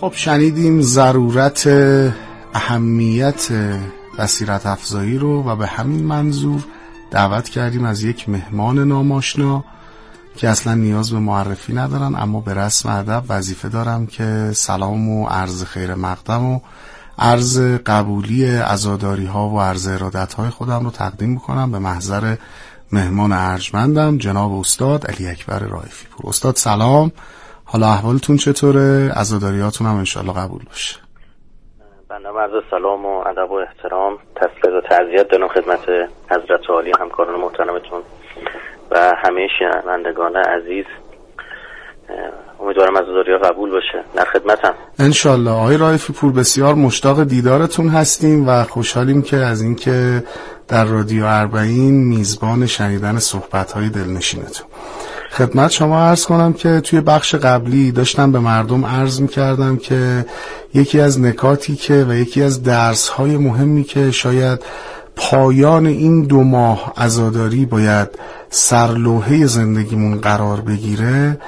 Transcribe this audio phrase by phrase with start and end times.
[0.00, 1.66] خب شنیدیم ضرورت
[2.54, 3.52] اهمیت
[4.18, 6.64] بصیرت افزایی رو و به همین منظور
[7.10, 9.64] دعوت کردیم از یک مهمان ناماشنا
[10.36, 15.26] که اصلا نیاز به معرفی ندارن اما به رسم ادب وظیفه دارم که سلام و
[15.26, 16.60] عرض خیر مقدم و
[17.18, 22.36] عرض قبولی ازاداری ها و عرض ارادت های خودم رو تقدیم بکنم به محضر
[22.92, 26.30] مهمان ارجمندم جناب استاد علی اکبر رایفی پور.
[26.30, 27.12] استاد سلام.
[27.72, 30.96] حالا احوالتون چطوره؟ ازاداریاتون هم انشالله قبول باشه.
[32.08, 35.80] بنده مرز سلام و ادب و احترام تسلیت و تعذیت دارم خدمت
[36.30, 38.02] حضرت عالی همکاران محترمتون
[38.90, 40.84] و همه شنوندگان عزیز.
[42.60, 43.04] امیدوارم از
[43.44, 44.04] قبول باشه.
[44.14, 44.74] در خدمتم.
[44.98, 50.22] انشالله آقای رایفی پور بسیار مشتاق دیدارتون هستیم و خوشحالیم که از اینکه
[50.68, 54.66] در رادیو اربعین میزبان شنیدن صحبت های دلنشینتون.
[55.38, 60.26] خدمت شما عرض کنم که توی بخش قبلی داشتم به مردم عرض می کردم که
[60.74, 64.60] یکی از نکاتی که و یکی از درس های مهمی که شاید
[65.16, 68.08] پایان این دو ماه ازاداری باید
[68.50, 71.38] سرلوحه زندگیمون قرار بگیره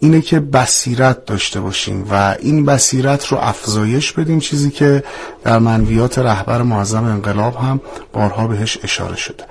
[0.00, 4.40] اینه که بصیرت داشته باشیم و این بصیرت رو افزایش بدیم.
[4.40, 5.04] چیزی که
[5.44, 7.80] در منویات رهبر معظم انقلاب هم
[8.12, 9.44] بارها بهش اشاره شده.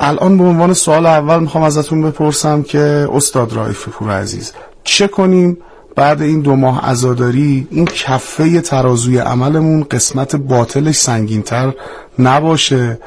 [0.00, 5.58] الان به عنوان سوال اول می‌خوام ازتون بپرسم که استاد رایفی پور عزیز چه کنیم
[5.96, 11.72] بعد این دو ماه ازاداری این کفه ترازوی عملمون قسمت باطلش سنگینتر
[12.18, 12.98] نباشه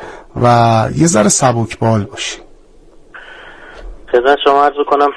[0.43, 0.45] و
[0.97, 2.41] یه ذره سبکبال باشه
[4.11, 5.09] خدمت شما عرض کنم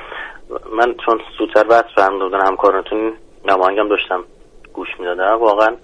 [0.77, 3.13] من چون سوتر بحث فرمودن همکارتون
[3.49, 4.25] نماینگم داشتم
[4.73, 5.41] گوش می‌دادم.
[5.41, 5.77] واقعا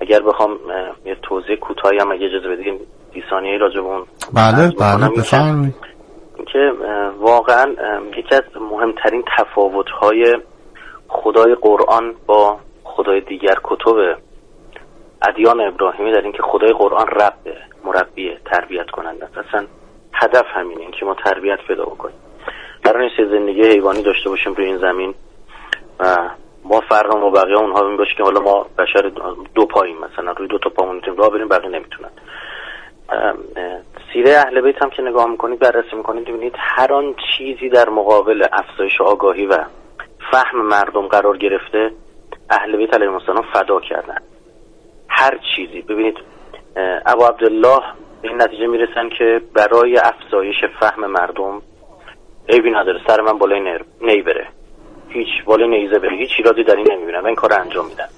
[0.00, 0.50] اگر بخوام
[1.04, 2.78] یه توضیح کوتاهی هم اگه اجازه بدیم
[3.12, 5.74] دیسانی راجع اون بله بله بفرمایید.
[6.52, 6.72] که
[7.18, 7.66] واقعا
[8.16, 10.36] یکی از مهمترین تفاوت های
[11.08, 14.16] خدای قرآن با خدای دیگر کتب
[15.28, 17.34] ادیان ابراهیمی در اینکه خدای قرآن رب
[17.84, 19.38] مربی تربیت کننده است.
[19.38, 19.66] اصلا
[20.12, 22.16] هدف همینه اینکه ما تربیت پیدا بکنیم.
[22.82, 25.14] قرار نیست زندگی حیوانی داشته باشیم روی این زمین
[26.00, 26.16] و
[26.64, 29.12] ما فرقم و بقیه اونها این باشه که حالا ما بشر
[29.54, 32.10] دو پاییم مثلا روی دو تا پامون می‌تونیم راه بریم بقیه نمی‌تونن.
[34.12, 38.46] سیره اهل بیت هم که نگاه می‌کنید بررسی می‌کنید ببینید هر آن چیزی در مقابل
[38.52, 39.58] افزایش آگاهی و
[40.32, 41.90] فهم مردم قرار گرفته
[42.50, 44.18] اهل بیت علیهم السلام فدا کردن.
[45.08, 45.82] هر چیزی.
[45.82, 46.16] ببینید
[47.06, 47.80] ابو عبدالله
[48.22, 51.62] به این نتیجه می‌رسن که برای افزایش فهم مردم
[52.48, 54.46] عیبی نداره سر من بالای نی بره
[55.08, 56.16] هیچ بالای نیزه بره.
[56.16, 58.08] هیچ ایرادی در این نمی‌بینم این کار انجام میدن.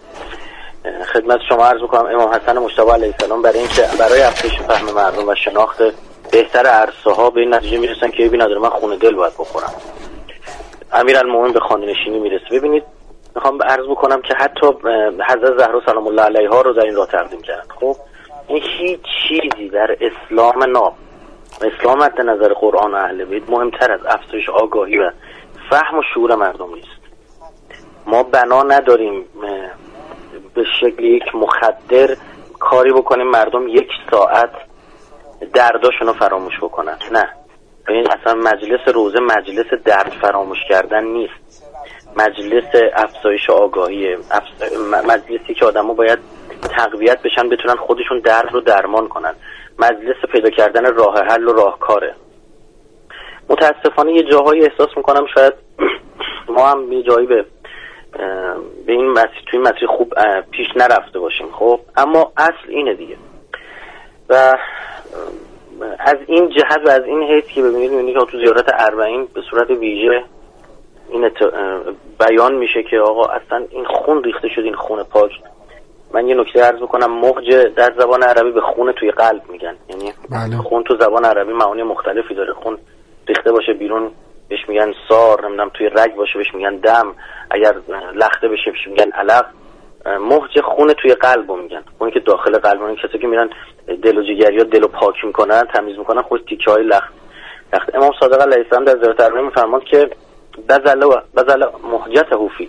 [1.12, 5.28] خدمت شما عرض می‌کنم امام حسن مجتبی علیه السلام برای اینکه برای افزایش فهم مردم
[5.28, 5.82] و شناخت
[6.32, 9.72] بهتر عرصه ها به این نتیجه می‌رسن که عیبی نداره من خونه دل باید بخورم.
[10.92, 12.44] امیر المومن به خانه نشینی می‌رسه.
[12.52, 12.84] ببینید
[13.34, 14.66] می‌خوام عرض بکنم که حتی
[15.28, 17.96] حضرت زهرا سلام الله علیها رو در این راه تقدیم کرد خب
[18.46, 20.94] این هیچ چیزی در اسلام ناب
[21.62, 25.10] اسلام مد نظر قرآن و اهل بیت مهمتر از افزایش آگاهی و
[25.70, 26.88] فهم و شعور مردم نیست.
[28.06, 29.24] ما بنا نداریم
[30.54, 32.16] به شکل یک مخدر
[32.58, 34.50] کاری بکنیم مردم یک ساعت
[35.54, 36.98] درداشون رو فراموش بکنن.
[37.12, 37.28] نه.
[37.88, 41.62] این اصلا مجلس روزه مجلس درد فراموش کردن نیست.
[42.16, 42.64] مجلس
[42.94, 44.16] افزایش آگاهی
[45.08, 46.18] مجلسی که آدما باید
[46.76, 49.34] تقویت بشن بتونن خودشون درد رو درمان کنن.
[49.78, 52.14] مجلس پیدا کردن راه حل و راهکاره
[53.48, 55.52] متاسفانه یه جاهایی احساس می‌کنم شاید
[56.56, 57.44] ما هم یه جایی به
[58.86, 60.14] به این مسیر توی مسیر خوب
[60.50, 61.46] پیش نرفته باشیم.
[61.52, 63.16] خب؟ اما اصل اینه دیگه.
[64.28, 64.58] و
[65.98, 69.40] از این جهت و از این حیث که ببینید می‌بینید که تو زیارت اربعین به
[69.50, 70.24] صورت ویژه
[71.10, 71.30] این
[72.18, 75.30] بیان میشه که آقا اصلا این خون ریخته شد این خون پاک.
[76.14, 79.76] من یه نکته عرض بکنم مخج در زبان عربی به خون توی قلب میگن.
[79.88, 80.56] یعنی بله.
[80.56, 82.52] خون تو زبان عربی معانی مختلفی داره.
[82.52, 82.78] خون
[83.28, 84.10] ریخته باشه بیرون.
[84.52, 87.14] بهش میگن سار نمی‌دونم توی رگ باشه بهش میگن دم.
[87.50, 87.74] اگر
[88.14, 89.46] لخته بشه بهش میگن علق
[90.06, 91.82] مهج خون توی قلب میگن.
[91.98, 93.50] اون که داخل قلب اون کسی که میرن
[94.02, 97.12] دل و جگر یا دل و پاک می‌کنن تمیز می‌کنن خود تیکه های لخت.
[97.72, 97.94] لخت.
[97.94, 100.10] امام صادق علیه السلام در زیارت اربعین میفرماد که
[100.68, 102.68] بزل مهجت حوفی.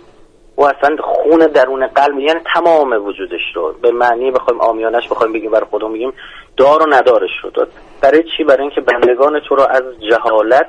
[0.56, 5.50] و اصلا خون درون قلب یعنی تمام وجودش رو به معنی بخوایم آمیانش بخوایم بگیم
[5.50, 6.12] برای خودمون بگیم
[6.56, 7.66] دار و ندارش رو
[8.02, 10.66] برای چی؟ برای اینکه بندگان تو رو از جهالت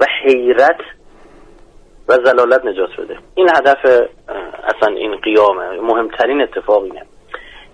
[0.00, 0.80] و حیرت
[2.08, 3.18] و زلالت نجات بده.
[3.34, 4.08] این هدف
[4.64, 5.80] اصلا این قیامه.
[5.80, 7.02] مهمترین اتفاق اینه.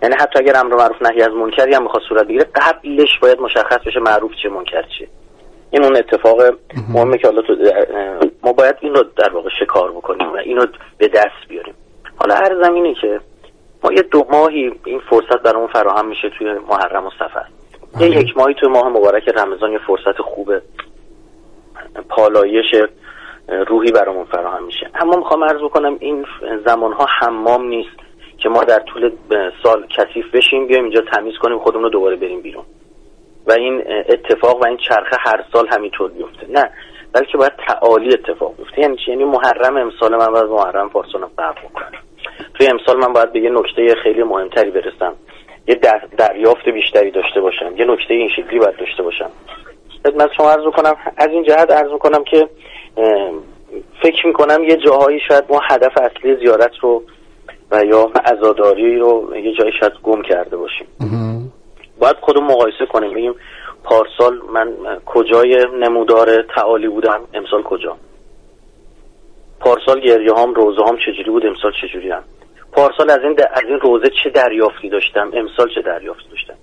[0.02, 3.78] یعنی حتی اگر امر معروف نهی از منکری هم بخواد صورت بگیره قبلش باید مشخص
[3.86, 5.08] بشه معروف چه منکر چیه
[5.70, 6.42] این اون اتفاق
[6.94, 7.56] مهمه که حالا تو
[8.42, 10.66] ما باید این رو در واقع شکار بکنیم و اینو
[10.98, 11.74] به دست بیاریم.
[12.16, 13.20] حالا هر زمینه که
[13.84, 17.46] ما یه دو ماهی این فرصت برامون فراهم میشه توی محرم و سفر.
[18.00, 20.62] یه یک ماهی توی ماه مبارک رمضان یه فرصت خوبه.
[22.08, 22.74] پالایش
[23.66, 24.90] روحی برامون فراهم میشه.
[24.94, 26.26] اما می‌خوام عرض بکنم این
[26.66, 27.96] زمان ها حمام نیست
[28.38, 29.10] که ما در طول
[29.62, 32.64] سال کثیف بشیم بیایم اینجا تمیز کنیم خودمون رو دوباره بریم بیرون.
[33.46, 36.70] و این اتفاق و این چرخه هر سال همینطور بیفته نه
[37.12, 38.80] بلکه باید تعالی اتفاق بیفته.
[38.80, 41.92] یعنی چی؟ یعنی محرم امسال من باید محرم پارسال فرق بکنم.
[42.54, 45.14] توی امسال من باید به یه نکته خیلی مهمتری برسم.
[45.68, 45.80] یه
[46.18, 47.76] دریافت بیشتری داشته باشم.
[47.76, 49.30] یه نکته این شکلی باید داشته باشم.
[50.06, 52.48] خدمت شما عرض کنم از این جهت عرض کنم که
[54.02, 57.02] فکر می‌کنم یه جاهایی شاید ما هدف اصلی زیارت رو
[57.70, 60.86] و یا عزاداری رو یه جایی شاید گم کرده باشیم.
[61.98, 63.14] باید خودم مقایسه کنیم.
[63.14, 63.34] بگیم
[63.84, 64.72] پارسال من
[65.06, 67.96] کجای نمودار تعالی بودم؟ امسال کجا؟
[69.60, 72.22] پارسال گریه هم روزه هم چجوری بود؟ امسال چجوری هم؟
[72.72, 76.54] پارسال از این, از این روزه چه دریافتی داشتم؟ امسال چه دریافتی داشتم؟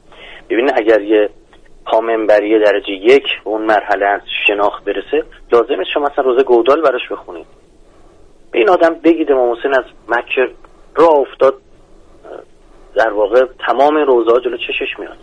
[0.50, 1.30] ببینید اگر یه
[1.86, 7.46] پامنبری درجه یک اون مرحله از شناخت برسه لازمه شما مثلا روزه گودال براش بخونید.
[8.52, 10.52] به این آدم بگید امام حسین از مکه
[10.96, 11.54] را افتاد
[12.96, 15.18] در واقع تمام روزه جلو چشش میاد.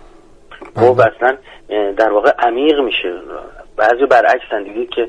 [0.76, 1.36] و خب، اصلا
[1.96, 3.14] در واقع عمیق میشه.
[3.76, 5.08] بعضی برعکس دیدید که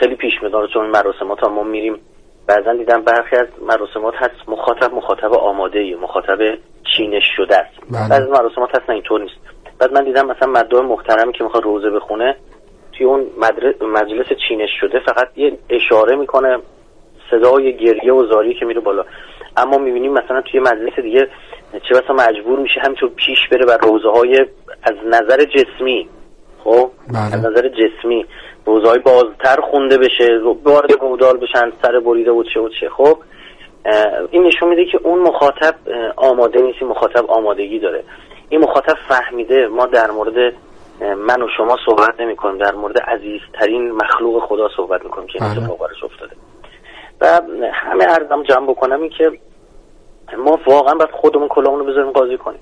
[0.00, 0.68] خیلی پیش میاد.
[0.72, 1.98] چون مراسمات ها ما میریم
[2.46, 6.38] بعضا دیدم برخی از مراسمات هست مخاطب مخاطب آماده ای مخاطب
[6.96, 7.80] چینش شده است.
[7.90, 8.08] بله.
[8.08, 9.36] بعضی مراسمات هست نه اینطور نیست.
[9.78, 12.36] بعد من دیدم مثلا مدعو محترمی که می‌خواد روزه بخونه
[12.92, 13.26] توی اون
[13.82, 16.58] مجلس چینش شده فقط یه اشاره می‌کنه
[17.30, 19.04] صدای گریه و زاری که میره بالا.
[19.56, 21.28] اما می‌بینیم مثلا توی مجلس دیگه
[21.88, 24.46] چه بسا مجبور میشه همینطور پیش بره و روزه های
[24.82, 26.08] از نظر جسمی.
[26.64, 27.34] خب؟ بله.
[27.34, 28.26] از نظر جسمی.
[28.66, 32.88] روزه های بازتر خونده بشه وارد گودال بشن سر بریده و چه و چه.
[32.88, 33.18] خب؟
[34.30, 35.74] این نشون میده که اون مخاطب
[36.16, 38.04] آماده نیست مخاطب آمادگی داره.
[38.48, 40.54] این مخاطب فهمیده ما در مورد
[41.00, 45.42] من و شما صحبت نمی کنیم در مورد عزیزترین مخلوق خدا صحبت می کنیم که
[45.42, 45.62] این بله.
[45.62, 46.36] اتفاق افتاده.
[47.20, 47.40] و
[47.72, 49.32] همه ارزم جمع بکنم این که
[50.36, 52.60] ما واقعا باید خودمون کلاهمون رو بذاریم قاضی کنیم.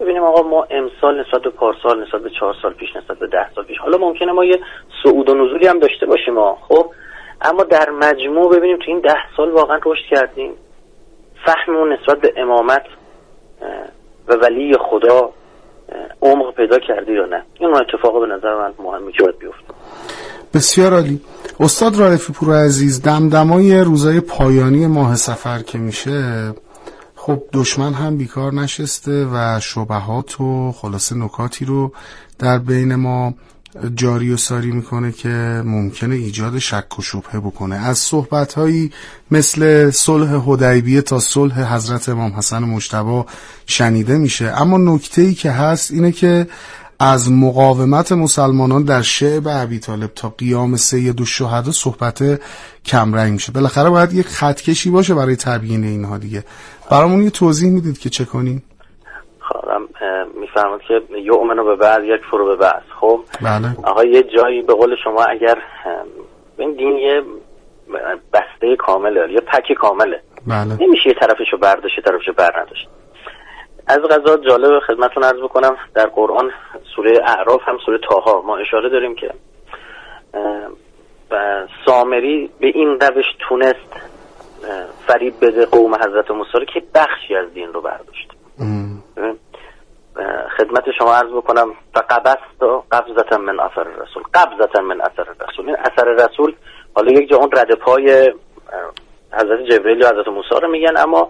[0.00, 3.54] ببینیم آقا ما امسال نسبت به پارسال نسبت به چهار سال پیش نسبت به ده
[3.54, 4.60] سال پیش حالا ممکنه ما یه
[5.02, 6.90] صعود و نزولی هم داشته باشیم ما خب؟
[7.42, 10.52] اما در مجموع ببینیم تو این ده سال واقعا رشد کردیم.
[11.46, 12.86] فهممون نسبت به امامت
[14.28, 15.30] و ولی خدا
[16.22, 19.74] عمق پیدا کرده یا نه؟ این اتفاق به نظر من مهمی که باید بیفته.
[20.54, 21.20] بسیار عالی.
[21.60, 26.52] استاد رائفی پور عزیز دمدمای روزای پایانی ماه سفر که میشه
[27.16, 31.92] خب دشمن هم بیکار نشسته و شبهات و خلاصه نکاتی رو
[32.38, 33.34] در بین ما
[33.94, 37.76] جاری و ساری می‌کنه که ممکنه ایجاد شک و شبهه بکنه.
[37.76, 38.92] از صحبت هایی
[39.30, 43.22] مثل صلح حدیبیه تا صلح حضرت امام حسن مجتبی
[43.66, 44.60] شنیده میشه.
[44.60, 46.46] اما نکته ای که هست اینه که
[46.98, 52.40] از مقاومت مسلمانان در شعب عبی طالب تا قیام سید و شهده صحبت
[52.84, 53.52] کمرنگ میشه.
[53.52, 56.44] بالاخره باید یک خطکشی باشه برای تبیین اینها دیگه.
[56.90, 58.62] برامون یه توضیح می‌دید که چه کنیم.
[59.40, 59.82] خواهم
[60.54, 62.82] میفرماد که یؤمنو به بعض یک فرو به بعض.
[63.00, 63.76] خب؟ بله.
[63.84, 65.58] آقا یه جایی به قول شما اگر
[66.56, 67.22] این دین یه
[68.32, 70.20] بسته کامله یه پک کامله.
[70.46, 70.86] بله.
[70.86, 72.88] نمیشه یه طرفشو برداشت یه طرفشو بر نداشت.
[73.86, 76.50] از غذا جالب خدمتون عرض بکنم در قرآن
[76.96, 79.30] سوره اعراف هم سوره تاها ما اشاره داریم که
[81.86, 84.00] سامری به این روش تونست
[85.06, 88.33] فریب بده قوم حضرت موسی که بخشی از دین رو برداشت.
[90.58, 94.22] خدمت شما عرض بکنم فقبست قبضتا من اثر رسول.
[94.34, 95.66] قبضتا من اثر رسول.
[95.66, 96.54] این اثر رسول
[96.94, 98.32] حالا یک جا اون رد پای
[99.32, 101.28] حضرت جبریل و حضرت موسی رو میگن اما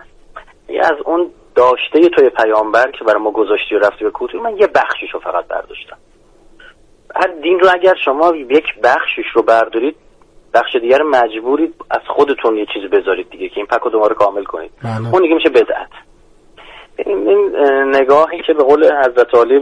[0.81, 4.67] از اون داشته توی پیامبر که برای ما گذاشتی و رفتی به کوتوی من یه
[4.67, 5.97] بخشیش رو فقط برداشتم.
[7.17, 9.97] هر دین رو اگر شما یک بخشش رو بردارید
[10.55, 14.45] بخش دیگر مجبورید از خودتون یه چیزی بذارید دیگه که این پک رو دوباره کامل
[14.45, 14.71] کنید.
[14.85, 15.13] بله.
[15.13, 15.91] اون دیگه میشه بدعت.
[16.97, 17.57] این
[17.97, 19.61] نگاهی که به قول حضرت علی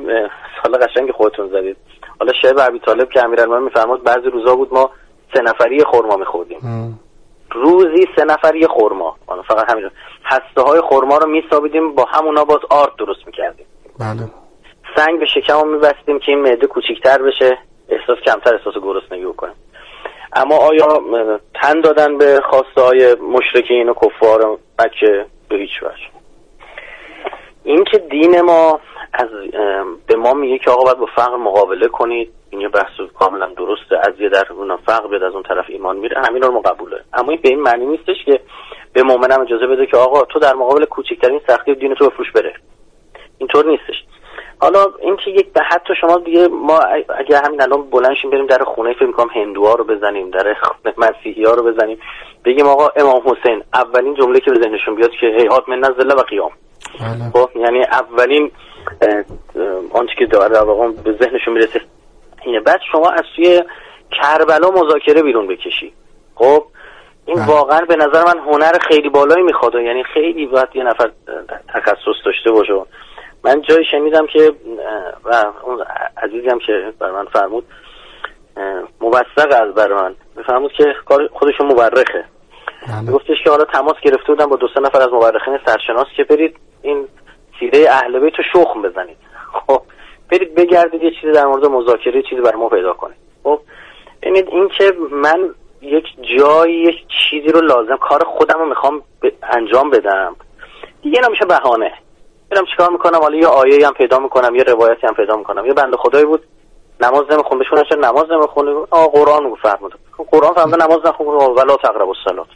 [0.63, 1.77] سال قشنگ خودتون زدید.
[2.21, 4.91] حالا شعب عبی طالب که امیرالمومنین میفرماد بعضی روزا بود ما
[5.35, 6.59] سه نفری خورما میخوردیم.
[7.53, 9.17] روزی سه نفری خورما
[9.49, 9.91] فقط همین.
[10.25, 13.67] هسته های خورما رو میسابیدیم با همونا باز آرد درست می‌کردیم.
[13.99, 14.29] بله.
[14.97, 17.59] سنگ به شکم میبستیم که این معده کوچیکتر بشه.
[17.89, 19.55] احساس کمتر احساس گرسنگی بکنیم.
[20.33, 21.03] اما آیا
[21.63, 26.22] تن دادن به خواسته های مشرکین و کفار بچه؟ به هیچ وجه.
[27.65, 28.81] این که دین ما
[29.13, 29.29] از
[30.07, 32.33] به ما میگه که آقا باید با فقر مقابله کنید.
[32.51, 33.99] این یه بحث کاملا درسته.
[33.99, 36.23] از یه در اون فقر بیاد از اون طرف ایمان میره.
[36.27, 38.41] همین رو قبوله اما این به این معنی نیستش که
[38.93, 42.55] به مؤمنم اجازه بده که آقا تو در مقابل کوچکترین سختی دین تو بفروش بره.
[43.39, 44.05] اینطور نیستش.
[44.61, 46.79] حالا اینکه یک به حتی شما دیگه ما
[47.19, 50.57] اگر همین الان بلندشیم بریم در خونه فکر کنم هندوها رو بزنیم در
[50.99, 51.99] مسیحی ها رو بزنیم.
[52.45, 56.23] بگیم آقا امام حسین اولین جمله که به ذهنشون بیاد که هیهات من نزله و
[56.23, 56.51] قیام.
[57.33, 58.51] خب یعنی اولین
[59.93, 61.81] آنچه که در واقع به ذهنشون می‌رسه
[62.43, 62.61] اینه.
[62.61, 63.63] بعد شما از توی
[64.11, 65.93] کربلا مذاکره بیرون بکشی.
[66.35, 66.65] خب
[67.27, 67.47] این بله.
[67.47, 69.75] واقعا به نظر من هنر خیلی بالایی می‌خواد.
[69.75, 71.11] یعنی خیلی باید یه نفر
[71.69, 72.73] تخصص داشته باشه.
[73.45, 74.53] من جایی شنیدم که
[75.25, 75.85] و اون
[76.17, 77.65] عزیزی هم که بر من فرمود
[79.01, 80.15] مبسق از بر من.
[80.37, 82.25] بفرمود که کار خودشون مورخه.
[82.89, 83.13] بله.
[83.13, 86.57] گفتش که حالا تماس گرفته بودم با دو سه نفر از مورخین سرشناس که برید.
[86.83, 87.09] این
[87.61, 89.17] سیره اهل بیت رو شخم بزنید.
[89.67, 89.83] خب
[90.31, 93.17] برید بگردید یه چیزی در مورد مذاکره چیزی بر ما پیدا کنید.
[93.45, 93.61] خب
[94.23, 96.05] ببینید این که من یک
[96.39, 96.97] جایی یک
[97.31, 99.03] چیزی رو لازم کار خودم رو می‌خوام
[99.43, 100.37] انجام بدم
[101.03, 101.93] دیگه نمیشه بهانه.
[102.51, 105.67] میرم چیکار می‌کنم؟ حالا یه آیه هم پیدا می‌کنم یه روایتی هم پیدا می‌کنم.
[105.67, 106.43] یه بنده خدایی بود
[107.01, 109.95] نماز نمیخون بهشون نماز نمی‌خونه آ قرآن رو فرمود
[110.31, 112.47] قرآن فرموده نماز نخون ولا تقرب الصلاه.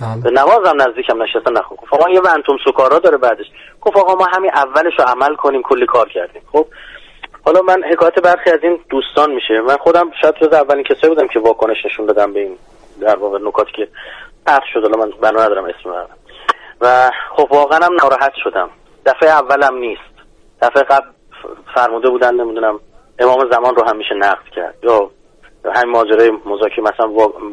[0.00, 1.76] به نماز هم نزدیکم نشسته نخون.
[1.76, 3.46] گفت آقا یه ونتوم سکارا داره بعدش.
[3.80, 6.42] گفت آقا ما همین اولش رو عمل کنیم کلی کار کردیم.
[6.52, 6.66] خب
[7.44, 9.60] حالا من حکایت برخی از این دوستان میشه.
[9.60, 12.56] من خودم شاید جز اولین کسایی بودم که واکنش نشون دادم به این
[13.00, 13.88] در واقع نکاتی که
[14.46, 14.82] پخش شد.
[14.82, 16.16] حالا من بنا ندارم اسم بردم
[16.80, 18.70] و خب واقعا هم ناراحت شدم.
[19.06, 20.14] دفعه اولم نیست.
[20.62, 21.06] دفعه قبل
[21.74, 22.80] فرموده بودن نمی‌دونم
[23.18, 24.74] امام زمان رو هم میشه نقد کرد.
[24.82, 25.10] یا
[25.74, 27.06] همین ماجرای مذاکره مثلا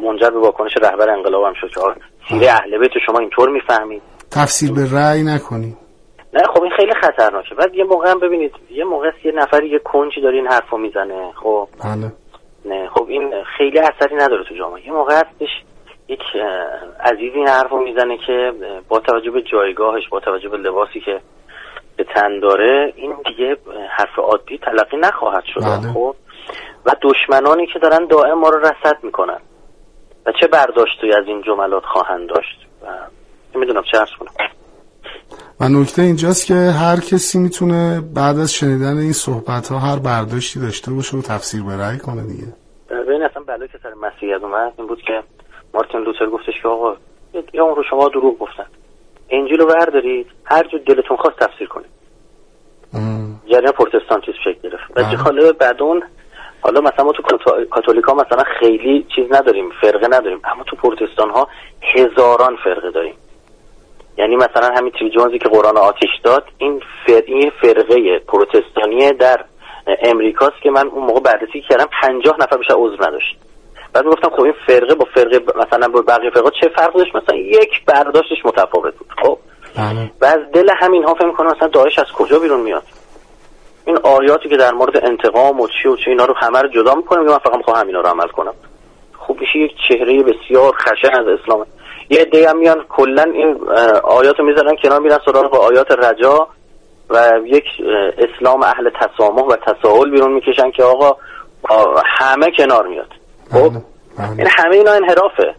[0.03, 1.69] منجر به واکنش رهبر انقلاب هم شد.
[1.69, 1.79] که
[2.29, 4.01] سیره اهل بیت شما اینطور می‌فهمید.
[4.31, 5.77] تفسیر به رأی نکنی.
[6.33, 7.55] نه خب این خیلی خطرناکه.
[7.55, 11.31] بعد یه موقع هم ببینید یه موقع یه نفری یه کنجی داره این حرفو می‌زنه
[11.43, 12.11] خب؟ بله.
[12.65, 14.85] نه خب این خیلی اثری نداره تو جامعه.
[14.85, 15.49] یه موقع هستش
[16.07, 16.21] یک
[16.99, 18.51] عزیزی این حرفو می‌زنه که
[18.89, 21.19] با توجه به جایگاهش با توجه به لباسی که
[21.97, 23.57] به تن داره این دیگه
[23.89, 25.93] حرف عادی تلقی نخواهد شد بله.
[25.93, 26.15] خب؟
[26.85, 29.39] و دشمنانی که دارن دائم ما رو رصد می‌کنن.
[30.25, 32.87] و چه برداشتی از این جملات خواهند داشت؟ و
[33.55, 34.47] نمی‌دونم چه عرض کنم؟
[35.59, 40.59] و نکته اینجاست که هر کسی می‌تونه بعد از شنیدن این صحبت ها هر برداشتی
[40.59, 42.47] داشته باشه و تفسیر به رأی کنه دیگه.
[42.89, 45.23] ببین اصلا بلایی که سر مسیحیت اومد این بود که
[45.73, 46.95] مارتین لوتر گفتش که آقا
[47.53, 48.65] یا اون رو شما دروغ گفتن.
[49.29, 52.01] انجیل رو بردارید هر جو دلتون خواست تفسیر کنید.
[53.45, 54.91] جریان پروتستانتیسم شکل گرفت.
[54.95, 55.17] و بله.
[55.17, 56.03] جالبه بعد اون
[56.61, 60.41] حالا مثلا ما تو کاتو- کاتولیکا مثلا خیلی چیز نداریم فرقه نداریم.
[60.43, 61.47] اما تو پروتستان ها
[61.95, 63.13] هزاران فرقه داریم.
[64.17, 67.23] یعنی مثلا همین تری جونزی که قرآن آتیش داد این فر...
[67.27, 69.45] این فرقه پروتستانی در
[70.01, 73.37] امریکاست که من اون موقع بررسی کردم پنجاه نفر بیشتر عضو نداشت.
[73.93, 77.35] بعد گفتم خب این فرقه با فرقه مثلا با بقیه فرقه چه فرق داشت؟ مثلا
[77.35, 79.07] یک برداشتش متفاوت بود.
[79.23, 79.37] خب؟
[79.75, 80.11] بله.
[80.21, 82.83] و از دل همین ها فکر می‌کنم مثلا داعش از کجا بیرون میاد؟
[83.85, 86.95] این آیاتی که در مورد انتقام و چی و چی اینا رو همه رو جدا
[86.95, 88.53] می‌کنم که من فقط می‌خوام همینا رو عمل کنم.
[89.17, 91.65] خوب میشه یک چهره بسیار خشن از اسلام.
[92.09, 93.59] یه عده هم میان کلا این
[94.03, 96.47] آیات رو می‌ذارن کنار میرن سراغ آیات رجا
[97.09, 97.65] و یک
[98.17, 101.17] اسلام اهل تسامح و تساهل بیرون می‌کشن که آقا
[102.05, 103.13] همه کنار میاد.
[103.51, 103.69] خب؟
[104.17, 105.55] بله این بله همه اینا انحرافه.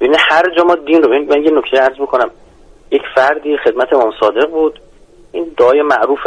[0.00, 2.30] ببین هر جا ما دین رو ببین من یه نکته عرض بکنم
[2.90, 4.80] یک فردی خدمت امام صادق بود.
[5.32, 6.26] این دعای معروف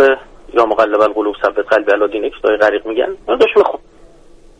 [0.53, 3.17] یا مقلب القلوب ثبت قلبی علی دینک دعای غریق میگن.
[3.27, 3.79] داشت میخون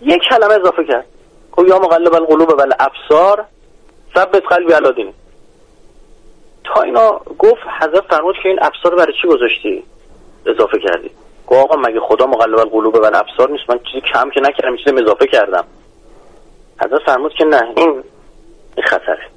[0.02, 1.06] یک کلمه اضافه کرد.
[1.52, 3.46] گفت یا مقلب القلوب و الابصار
[4.16, 5.14] ثبت قلبی علی دینک.
[6.64, 9.84] تا اینا گفت حضرت فرمود که این ابصار برای چی گذاشتی؟
[10.46, 11.12] اضافه کردی.
[11.48, 15.02] گفت آقا مگه خدا مقلب القلوب و الابصار نیست؟ من چیزی کم که نکردم چیزی
[15.02, 15.64] اضافه کردم.
[16.82, 18.04] حضرت فرمود که نه این
[18.84, 19.28] خطره.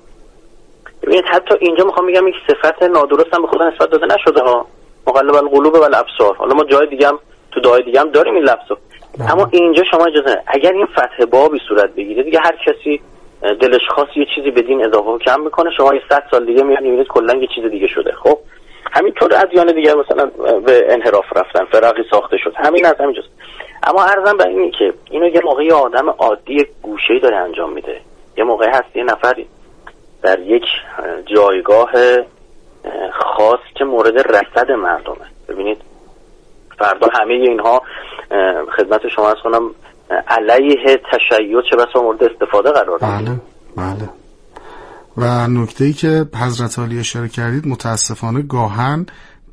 [1.02, 4.66] ببینید حتی اینجا می‌خوام بگم یک صفت نادرست هم به خدا نسبت داده نشده ها.
[5.10, 7.18] مقلب القلوب و الابصار حالا ما جای دیگه هم
[7.52, 8.76] تو دعای دیگه هم داریم این لفظو
[9.18, 9.32] بله.
[9.32, 10.42] اما اینجا شما اجازه نه.
[10.46, 13.00] اگر این فتح بابی صورت بگیره دیگه هر کسی
[13.60, 16.62] دلش خواست یه چیزی به دین اضافه و کم می‌کنه شما یه صد سال دیگه
[16.62, 18.12] میاد می‌بینید کلا یه چیز دیگه شده.
[18.12, 18.38] خب؟
[18.92, 20.30] همینطور ادیان دیگه مثلا
[20.66, 22.52] به انحراف رفتن فرقی ساخته شد.
[22.56, 23.28] همین از همینجاست
[23.82, 28.00] اما ارزم به اینی که اینو یه موقع یه آدم عادی گوشه‌ای داره انجام میده.
[28.36, 29.46] یه موقع هست یه نفری
[30.22, 30.64] در یک
[30.98, 32.24] اه، جایگاه اه،
[33.12, 35.26] خاص که مورد رصد مردمه.
[35.48, 35.78] ببینید
[36.78, 37.82] فردا همه اینها
[38.76, 39.70] خدمت شما از کنم
[40.28, 43.40] علیه تشیع چه بسا مورد استفاده قرار بله
[43.76, 44.08] بله.
[45.16, 49.06] و نکته ای که حضرت علی اشاره کردید متاسفانه گاهن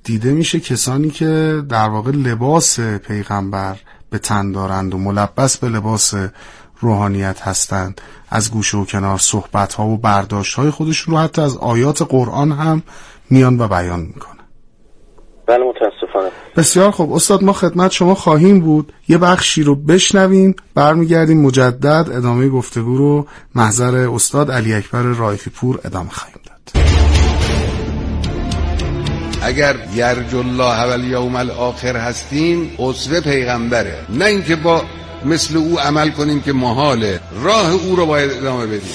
[0.03, 3.75] دیده میشه کسانی که در واقع لباس پیغمبر
[4.09, 6.13] به تن دارند و ملبس به لباس
[6.79, 8.01] روحانیت هستند.
[8.29, 12.51] از گوشه و کنار صحبت ها و برداشت های خودشون رو حتی از آیات قرآن
[12.51, 12.83] هم
[13.29, 14.37] میان و بیان می‌کنن
[15.47, 16.29] بله متاسفانه.
[16.55, 17.13] بسیار خوب.
[17.13, 18.93] استاد ما خدمت شما خواهیم بود.
[19.07, 23.27] یه بخشی رو بشنویم برمیگردیم مجدد ادامه گفتگو رو.
[23.55, 26.83] محضر استاد علی اکبر رایفی پور ادامه خواهیم داد.
[29.41, 33.95] اگر یرج الله و الیوم الاخر هستیم اصوه پیغمبره.
[34.09, 34.81] نه اینکه با
[35.25, 37.19] مثل او عمل کنیم که محاله.
[37.43, 38.91] راه او رو باید ادامه بدیم.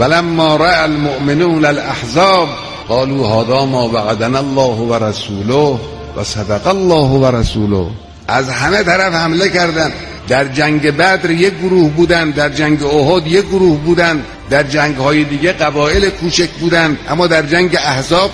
[0.00, 2.48] ولما رأى المؤمنون الاحزاب
[2.88, 5.78] قالوا هذا ما وعدنا الله و رسوله
[6.16, 7.86] و صدق الله و رسوله
[8.28, 9.92] از همه طرف حمله کردن
[10.28, 15.24] در جنگ بدر یک گروه بودن در جنگ احد یک گروه بودن در جنگ های
[15.24, 18.30] دیگه قبایل کوچک بودن اما در جنگ احزاب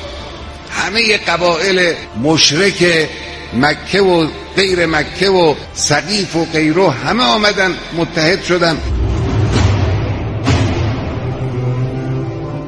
[0.70, 3.08] همه قبایل مشرک
[3.54, 8.76] مکه و غیر مکه و سقیف و غیره همه آمدن متحد شدن.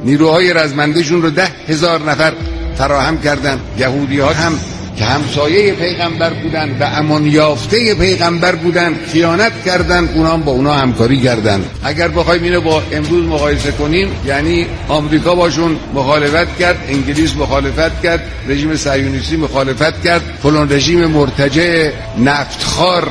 [0.04, 2.32] نیروهای رزمندهشون رو ده هزار نفر
[2.76, 3.60] فراهم کردن.
[3.78, 4.52] یهودی ها هم
[4.98, 11.20] که همسایه پیغمبر بودن و امان یافته پیغمبر بودن خیانت کردن اونا با اونا همکاری
[11.20, 11.64] کردن.
[11.84, 18.22] اگر بخوایم اینو با امروز مقایسه کنیم یعنی آمریکا باشون مخالفت کرد انگلیس مخالفت کرد
[18.48, 23.08] رژیم صهیونیستی مخالفت کرد فلان رژیم مرتجع نفتخار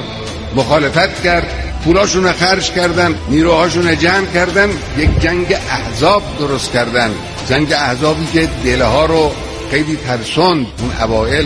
[0.55, 1.66] مخالفت کرد.
[1.87, 7.11] پولاشون خرج کردن نیروهاشون جمع کردن یک جنگ احزاب درست کردن.
[7.49, 9.31] جنگ احزابی که دلها رو
[9.71, 11.45] خیلی ترسوند اون اوائل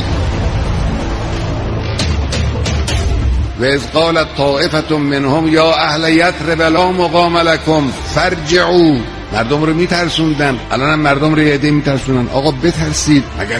[3.59, 8.97] و از قالت طائفت منهم یا اهل یثرب لا مقام لکم فرجعوا.
[9.33, 10.59] مردم رو میترسوندن.
[10.71, 13.23] الان هم مردم رو یه میترسونن آقا بترسید.
[13.39, 13.59] اگر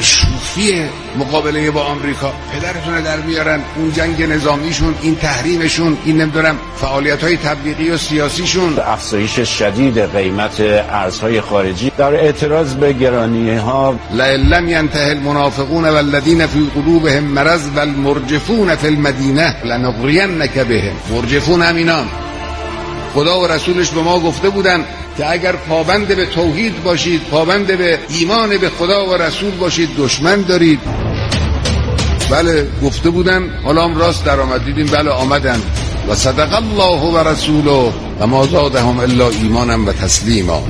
[0.56, 0.84] شوخی
[1.20, 7.38] مقابله با آمریکا؟ پدرتون در بیارن اون جنگ نظامیشون این تحریمشون این نمی‌دونم فعالیت های
[7.38, 8.80] تبلیغی و سیاسیشون.
[8.80, 13.96] افزایش شدید قیمت ارزهای خارجی در اعتراض به گرانی ها
[14.50, 20.96] لم ینته المنافقون والذین فی قلوبهم مرض والمرجفون فی المدینه لنغرینک بهم.
[21.12, 22.06] مرجفون همینان
[23.14, 24.86] خدا و رسولش به ما گفته بودن
[25.18, 30.42] که اگر پابند به توحید باشید پابند به ایمان به خدا و رسول باشید دشمن
[30.42, 30.80] دارید.
[32.30, 34.66] بله گفته بودن حالا هم راست در آمد.
[34.66, 35.62] دیدیم بله آمدن
[36.10, 40.64] و صدق الله و رسوله و ما زادهم الا ایمانم و تسلیما.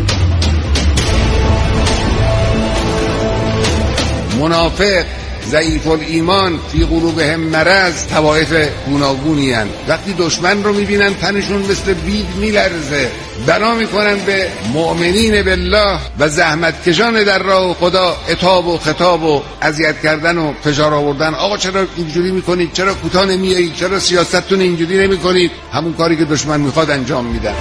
[4.39, 5.05] منافق
[5.49, 9.53] ضعیف الایمان فی قلوبهم مرض توائف گوناگونی
[9.87, 13.11] وقتی دشمن رو می‌بینن تنشون مثل بید میلرزه.
[13.47, 19.41] بنا می‌کنن به مؤمنین بالله و زحمت کشان در راه خدا اتاب و خطاب و
[19.61, 21.33] اذیت کردن و فشار آوردن.
[21.33, 26.61] آقا چرا اینجوری می‌کنید؟ چرا کوتاه نمیایید چرا سیاستتون اینجوری نمی‌کنید؟ همون کاری که دشمن
[26.61, 27.55] می‌خواد انجام میدن.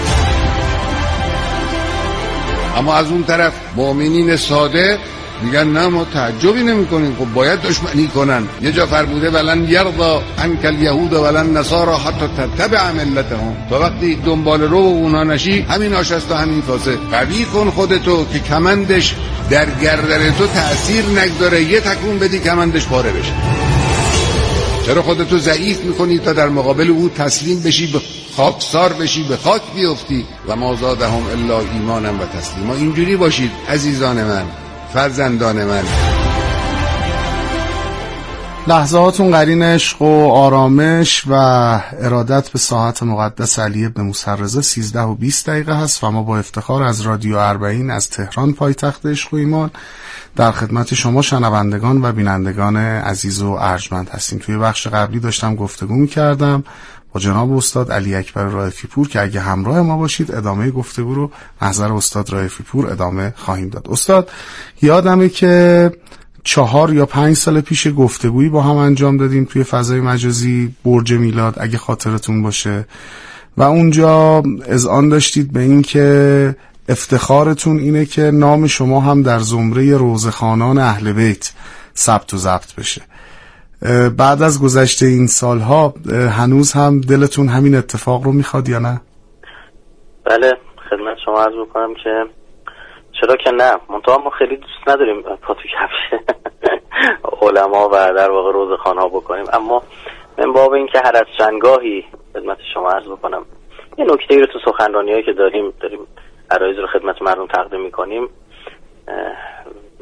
[2.76, 4.98] اما از اون طرف مؤمنین صادق
[5.42, 8.48] میگن نه ما تعجبی نمی کنیم خب باید دشمنی کنن.
[8.62, 13.56] یه جا فرموده ولن یرضا انک الیهود ولن نصارا حتی تتبع ملتهم.
[13.70, 18.38] تا وقتی دنبال رو اونا نشی همین آشست و همین کاسه قوی کن خودتو که
[18.38, 19.14] کمندش
[19.50, 21.62] در گردن تو تأثیر نگذاره.
[21.62, 23.32] یه تکون بدی کمندش پاره بشه.
[24.86, 28.00] چرا خودتو ضعیف می‌کنی تا در مقابل او تسلیم بشی به
[28.36, 32.74] خاکسار بشی به خاک بیفتی؟ و ما زادهم الا ایمانم و تسلیما.
[32.74, 34.44] اینجوری باشید عزیزان من.
[34.92, 35.84] فرزندان من.
[38.66, 41.32] لحظاتون قرین عشق و آرامش و
[42.00, 46.38] ارادت به ساعت مقدس علی ابن مسرزه 13 و 20 دقیقه هست و ما با
[46.38, 49.70] افتخار از رادیو اربعین از تهران پایتخت عشق و ایمان
[50.36, 54.38] در خدمت شما شنوندگان و بینندگان عزیز و ارجمند هستیم.
[54.38, 56.64] توی بخش قبلی داشتم گفتگو می کردم
[57.12, 61.30] با جناب استاد علی اکبر رایفی پور که اگه همراه ما باشید ادامه گفتگو رو
[61.62, 63.86] نظر استاد رایفی پور ادامه خواهیم داد.
[63.90, 64.30] استاد
[64.82, 65.92] یادمه که
[66.44, 71.54] چهار یا پنج سال پیش گفتگویی با هم انجام دادیم توی فضای مجازی برج میلاد
[71.60, 72.86] اگه خاطرتون باشه.
[73.56, 76.56] و اونجا از آن داشتید به این که
[76.88, 81.52] افتخارتون اینه که نام شما هم در زمره روزخانان اهل بیت
[81.96, 83.02] ثبت و ضبط بشه.
[84.18, 85.94] بعد از گذشته این سالها
[86.38, 89.00] هنوز هم دلتون همین اتفاق رو می‌خواد یا نه؟
[90.24, 90.52] بله
[90.90, 92.24] خدمت شما عرض بکنم که
[93.20, 96.20] چرا که نه؟ منطقه ما خیلی دوست نداریم پاتو کفش
[97.42, 99.44] علما و در واقع روزخانه ها بکنیم.
[99.52, 99.82] اما
[100.38, 103.44] من باب این که هر از چندگاهی خدمت شما عرض بکنم
[103.98, 106.00] یه نکته رو تو سخنرانی هایی که داریم داریم
[106.50, 108.28] عرایز رو خدمت مردم تقدیم می‌کنیم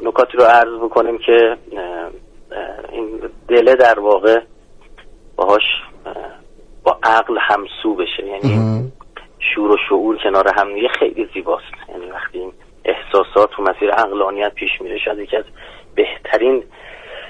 [0.03, 1.57] نکاتی رو عرض بکنیم که
[2.91, 3.18] این
[3.49, 4.39] دله در واقع
[5.35, 5.63] باهاش
[7.03, 8.27] عقل همسو بشه.
[8.27, 8.91] یعنی
[9.55, 11.89] شور و شعور کنار هم یه خیلی زیباست.
[11.89, 12.51] یعنی وقتی این
[12.85, 15.43] احساسات و مسیر عقلانیت پیش میره شاید یکی از
[15.95, 16.63] بهترین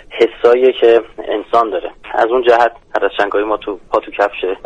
[0.10, 1.92] حسایی که انسان داره.
[2.14, 4.58] از اون جهت هر از ما تو پا تو کفشه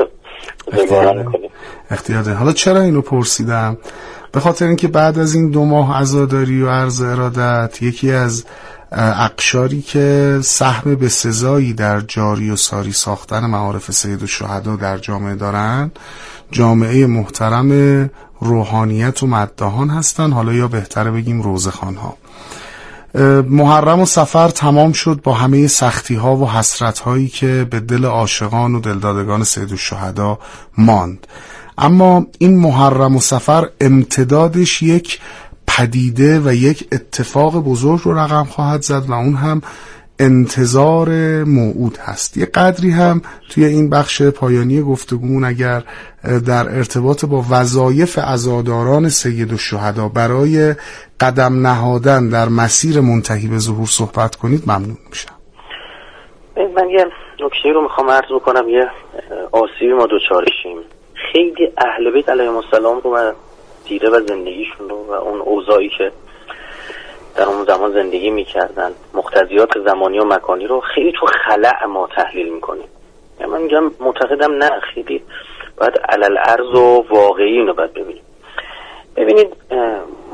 [1.91, 3.77] اختیار حالا چرا اینو پرسیدم؟
[4.31, 8.45] به خاطر اینکه بعد از این دو ماه عزاداری و عرض ارادت یکی از
[8.95, 14.97] اقشاری که سهم به سزایی در جاری و ساری ساختن معارف سید و شهدا در
[14.97, 15.99] جامعه دارند
[16.51, 20.31] جامعه محترم روحانیت و مدهان هستن.
[20.31, 22.17] حالا یا بهتره بگیم روزخان ها
[23.49, 28.05] محرم و سفر تمام شد با همه سختی ها و حسرت هایی که به دل
[28.05, 30.39] عاشقان و دلدادگان سید و شهدا
[30.77, 31.27] ماند.
[31.77, 35.19] اما این محرم و سفر امتدادش یک
[35.77, 39.61] پدیده و یک اتفاق بزرگ رو رقم خواهد زد و اون هم
[40.19, 41.09] انتظار
[41.43, 42.37] موعود هست.
[42.37, 45.83] یه قدری هم توی این بخش پایانی گفتگومون اگر
[46.47, 50.75] در ارتباط با وظایف ازاداران سید و شهدا برای
[51.19, 55.33] قدم نهادن در مسیر منتهی به ظهور صحبت کنید ممنون میشم.
[56.57, 57.05] من یه
[57.39, 58.87] نکته رو می‌خوام عرض بکنم یه
[59.51, 60.77] آسیبی ما دوچارشیم.
[61.33, 63.33] خیلی اهل بیت علیهم السلام رو من
[63.85, 66.11] دیده و زندگیشون رو و اون اوضاعی که
[67.35, 68.91] در اون زمان زندگی می‌کردن.
[69.13, 72.87] مختزیات زمانی و مکانی رو خیلی تو خلع ما تحلیل می‌کنیم.
[73.39, 75.23] یعنی من میگم معتقدم نه خیلی.
[75.77, 78.23] باید علل ارز و واقعی اینو باید ببینیم.
[79.15, 79.55] ببینید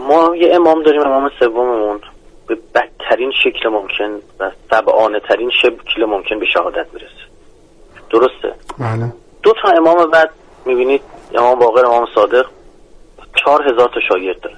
[0.07, 2.01] ما یه امام داریم امام سوممون.
[2.47, 7.13] به بدترین شکل ممکن و سبعانه ترین شکل ممکن به شهادت می‌رسه.
[8.09, 9.13] درسته؟ بله.
[9.43, 10.29] دو تا امام بعد
[10.65, 11.01] می‌بینید
[11.33, 12.45] امام باقر امام صادق.
[13.35, 14.57] چهار هزار تا شاگرد داره.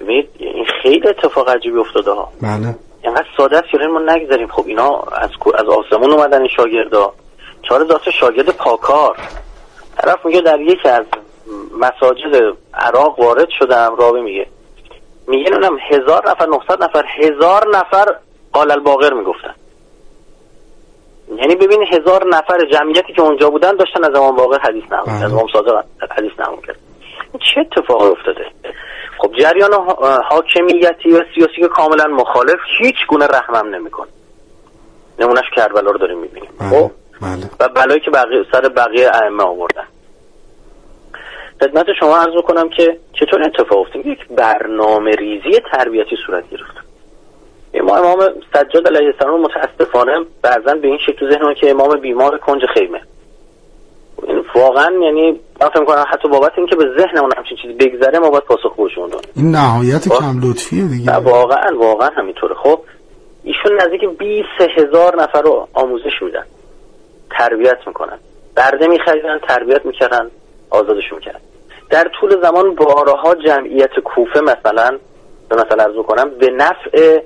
[0.00, 2.32] ببینید این خیلی اتفاق عجیبی افتاده ها.
[2.42, 2.74] بله.
[3.02, 7.12] اینقدر ساده است ما نگذاریم خب اینا از از آسمون اومدن این شاگردا.
[7.62, 9.16] چهار هزار تا شاگرد پاکار.
[9.96, 11.04] طرف میگه در یکی از
[11.78, 14.46] مساجد عراق وارد شدم راوی میگه.
[15.28, 18.14] میگه اونم هزار نفر نهصد نفر هزار نفر
[18.52, 19.54] قال الباقر می‌گفتن.
[21.36, 25.24] یعنی ببین هزار نفر جمعیتی که اونجا بودن داشتن از امام باقر حدیث نمون بله.
[25.24, 26.32] از امام صادق حدیث
[26.66, 26.76] کرد.
[27.40, 28.46] چه اتفاقی افتاده؟
[29.18, 29.70] خب جریان
[30.30, 34.08] حاکمیتی و سیاسی که کاملا مخالف هیچ گونه رحمم نمی‌کنه.
[35.18, 36.50] نمونش کربلا رو داریم می‌بینیم.
[36.60, 36.68] بله.
[36.70, 36.90] خب؟
[37.22, 37.50] بله.
[37.60, 39.84] و بلایی که بقیه سر بقیه ائمه آوردن.
[41.60, 46.87] خدمت شما عرض بکنم که چطور اتفاق افتاد؟ یک برنامه ریزی تربیتی صورت گرفت.
[47.82, 48.18] ما امام
[48.54, 50.12] سجاد علیه السلام متاسفانه
[50.42, 53.00] بعضا به این شکل ذهن که امام بیمار کنج خیمه.
[54.28, 58.30] این واقعا یعنی من فکر کنم حتی بابت اینکه به ذهنمون همچین چیزی بگذره ما
[58.30, 61.12] باید پاسخ گوشون این نهایت خب؟ کم لطفیه دیگه.
[61.12, 62.54] واقعا واقعا همینطوره.
[62.54, 62.80] خب
[63.44, 66.44] ایشون نزدیک 20 هزار نفر رو آموزش میدن.
[67.30, 68.18] تربیت می‌کنن.
[68.56, 70.30] برده میخریدن تربیت می‌کردن
[70.70, 71.40] آزادش می‌کردن.
[71.90, 74.98] در طول زمان بارها جمعیت کوفه مثلا
[75.48, 77.20] به مثلا ارزو کنم به نفع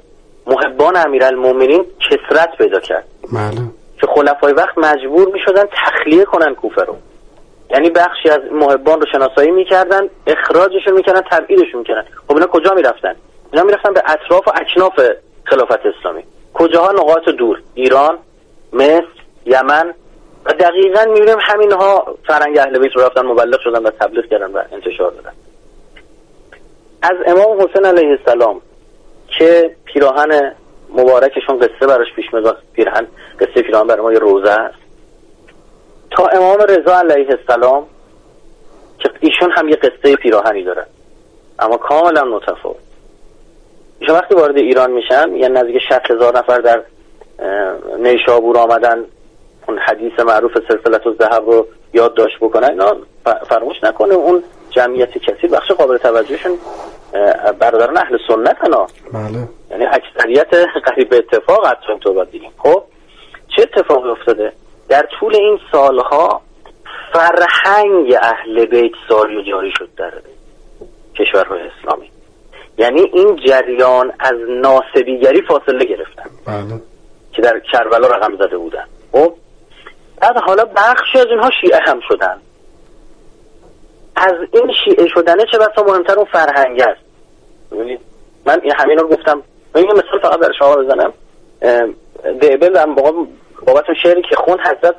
[0.46, 3.04] محبان امیرالمومنین کسرت پیدا کرد.
[3.32, 3.60] بله.
[4.00, 6.96] که خلفای وقت مجبور می شدن تخلیه کنن کوفه رو.
[7.70, 12.04] یعنی بخشی از محبان رو شناسایی می‌کردن اخراجشون می‌کردن تبعیدشون می‌کردن.
[12.28, 13.14] خب اینا کجا می‌رفتن؟
[13.52, 15.00] اینا می‌رفتن به اطراف و اکناف
[15.44, 16.22] خلافت اسلامی.
[16.54, 17.62] کجاها؟ نقاط دور.
[17.74, 18.18] ایران
[18.72, 19.04] مصر
[19.46, 19.94] یمن.
[20.44, 24.62] و دقیقا می‌بینیم همینها فرنگ اهل بیت رو رفتن مبلغ شدن و تبلیغ کردن و
[24.72, 25.32] انتشار دادن.
[27.02, 28.60] از امام حسین علیه السلام
[29.38, 30.54] که پیراهن
[30.90, 32.58] مبارکشون قصه براش پیش میاد.
[32.72, 33.06] پیراهن
[33.40, 34.78] قصه پیراهن برای ما یه روزه است.
[36.10, 37.86] تا امام رضا علیه السلام
[38.98, 40.86] که ایشون هم یه قصه پیراهنی داره.
[41.58, 42.76] اما کاملا متفاوت.
[43.98, 46.82] ایشون وقتی وارد ایران میشن یه نزدیک 60 هزار نفر در
[47.98, 49.04] نیشابور آمدن.
[49.68, 52.70] اون حدیث معروف سلسلت و ذهب رو یادداشت بکنن.
[52.70, 52.96] اینا
[53.48, 56.58] فراموش نکنه اون جمعیت کسی بخش قابل توجهشون
[57.60, 59.48] برادران اهل سنت هنا بله.
[59.70, 62.82] یعنی اکثریت قریب اتفاق حتی تو باید خب
[63.56, 64.52] چه اتفاقی افتاده؟
[64.88, 66.40] در طول این سالها
[67.12, 70.12] فرهنگ اهل بیت ساری و جاری شد در
[71.14, 72.10] کشورهای اسلامی.
[72.78, 76.30] یعنی این جریان از ناسبیگری فاصله گرفتن.
[76.46, 76.80] بله.
[77.32, 78.84] که در کربلا رقم زده بودن.
[79.12, 79.34] خب
[80.20, 82.40] بعد حالا بخشی از اینها شیعه هم شدن.
[84.22, 87.00] از این شیعه شدنه چه بسا مهمتر اون فرهنگ است.
[88.46, 89.42] من این همین رو گفتم.
[89.74, 91.12] من یه مثال فقط در شما بزنم.
[92.40, 92.94] دیبل هم
[93.66, 94.94] بابت شعری که خون حضرت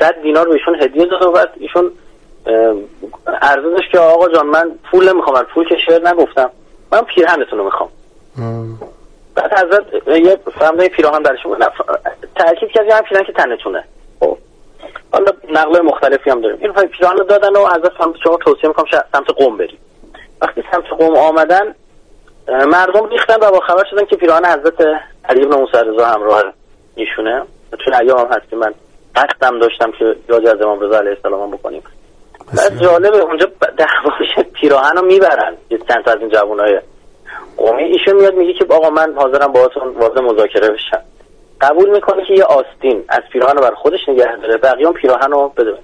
[0.00, 1.92] صد دینار بهشون هدیه داد و بعد ایشون
[3.42, 6.50] عرض که آقا جان من پول نمی‌خوام من پول که شعر نگفتم.
[6.92, 7.88] من پیرهنتون رو می‌خوام.
[9.34, 11.58] بعد حضرت یه فرمده پیراهن برشون
[12.36, 13.84] تاکید کرد هم پیرهن که تنتونه.
[15.50, 16.58] نقل مختلفی هم داریم.
[16.60, 16.72] این
[17.18, 17.80] رو دادن و از
[18.24, 19.78] شما توصیه می‌کنم سمت قوم بریم.
[20.42, 21.74] وقتی سمت قوم آمدن
[22.48, 24.86] مردم ریختن و با خبر شدن که پیراهن حضرت
[25.28, 26.42] علی بن موسی رضا همراه
[26.94, 27.42] ایشونه.
[27.70, 28.74] تو ایام هم هستیم من
[29.16, 31.82] قصدم داشتم که یاد از امام رضا علیه السلام بکنیم.
[32.56, 35.56] بعد جالبه اونجا دعواش پیراهن رو می‌برن.
[35.70, 36.80] یه چند از این جوانای
[37.56, 37.82] قومی.
[37.82, 41.02] ایشون میاد میگه که آقا من حاضرم باهاتون وارد مذاکره بشم.
[41.60, 45.48] قبول می‌کنه که یه آستین از پیراهن رو بر خودش نگه داره بقیه پیراهن رو
[45.56, 45.74] بده.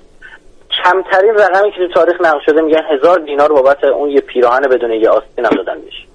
[0.84, 4.92] کمترین رقمی که تو تاریخ نقل شده میگن هزار دینار بابت اون یه پیراهن بدون
[4.92, 6.06] یه آستین هم دادن بهش.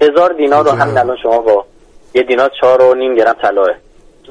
[0.00, 1.64] هزار دینار رو همین الان شما با
[2.14, 3.70] یه دینار چهار و نیم گرم طلاه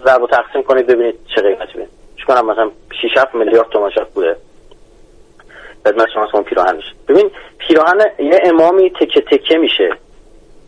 [0.05, 1.89] ضرب و تقسیم کنید ببینید چه قیمتی بینید
[2.29, 4.35] کنم مثلا 6 7 میلیارد تومان شد بوده.
[5.85, 6.91] خدمت شما اون پیراهن میشه.
[7.07, 9.89] ببین پیراهن یه امامی تکه تکه میشه.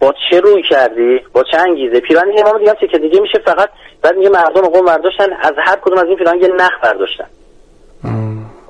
[0.01, 3.69] با چه روی کردی؟ با چه انگیزه؟ پیراهن یه امام دیگه تکه دیگه میشه فقط
[4.01, 7.27] بعد میگه مردم قوم برداشتن از هر کدوم از این پیراهن یه نخ برداشتن.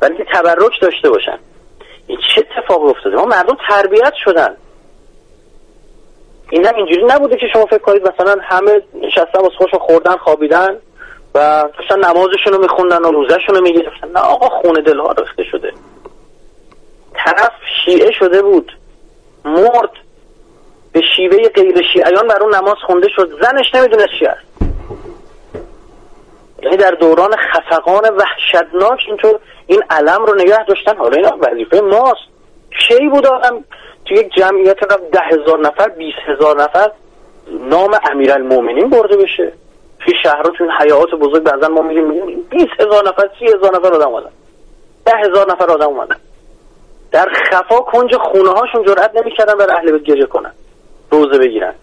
[0.02, 1.40] ولی که تبرک داشته باشن.
[2.08, 4.56] این چه اتفاقی افتاده؟ ما مردم تربیت شدن.
[6.50, 10.78] این هم اینجوری نبوده که شما فکر کنید مثلا همه نشستن واسه خوش خوردن خوابیدن
[11.36, 14.12] و داشتن نمازشون رو میخوندن و روزشون رو می‌گرفتن.
[14.12, 15.72] نه آقا خون دلها رفته شده.
[17.14, 17.52] طرف
[17.86, 18.72] شیعه شده بود.
[19.46, 19.92] مرد
[20.94, 23.30] به شیوه غیر شیعیان بر اون نماز خونده شد.
[23.42, 24.42] زنش نمی‌دونه چی است.
[26.64, 30.98] یعنی در دوران خفقان وحشتناک اینطور این علم رو نگه داشتن.
[30.98, 32.22] حالا این وظیفه ماست.
[32.80, 33.64] کی بود آدم؟
[34.06, 36.92] تو یک جمعیت رفت ده هزار نفر بیس هزار نفر
[37.48, 38.00] نام
[38.30, 39.52] المومنین برده بشه.
[40.00, 44.08] توی شهرها حیات بزرگ بعضا ما میگیم میگیم 20 هزار نفر سی هزار نفر آدم
[44.08, 44.32] اومدن.
[45.06, 46.16] ده هزار نفر آدم اومدن.
[47.12, 50.52] در خفا کنج خونه هاشون جرأت نمی‌کردن بر اهل بیت گریه کنن.
[51.12, 51.74] روزه بگیرن.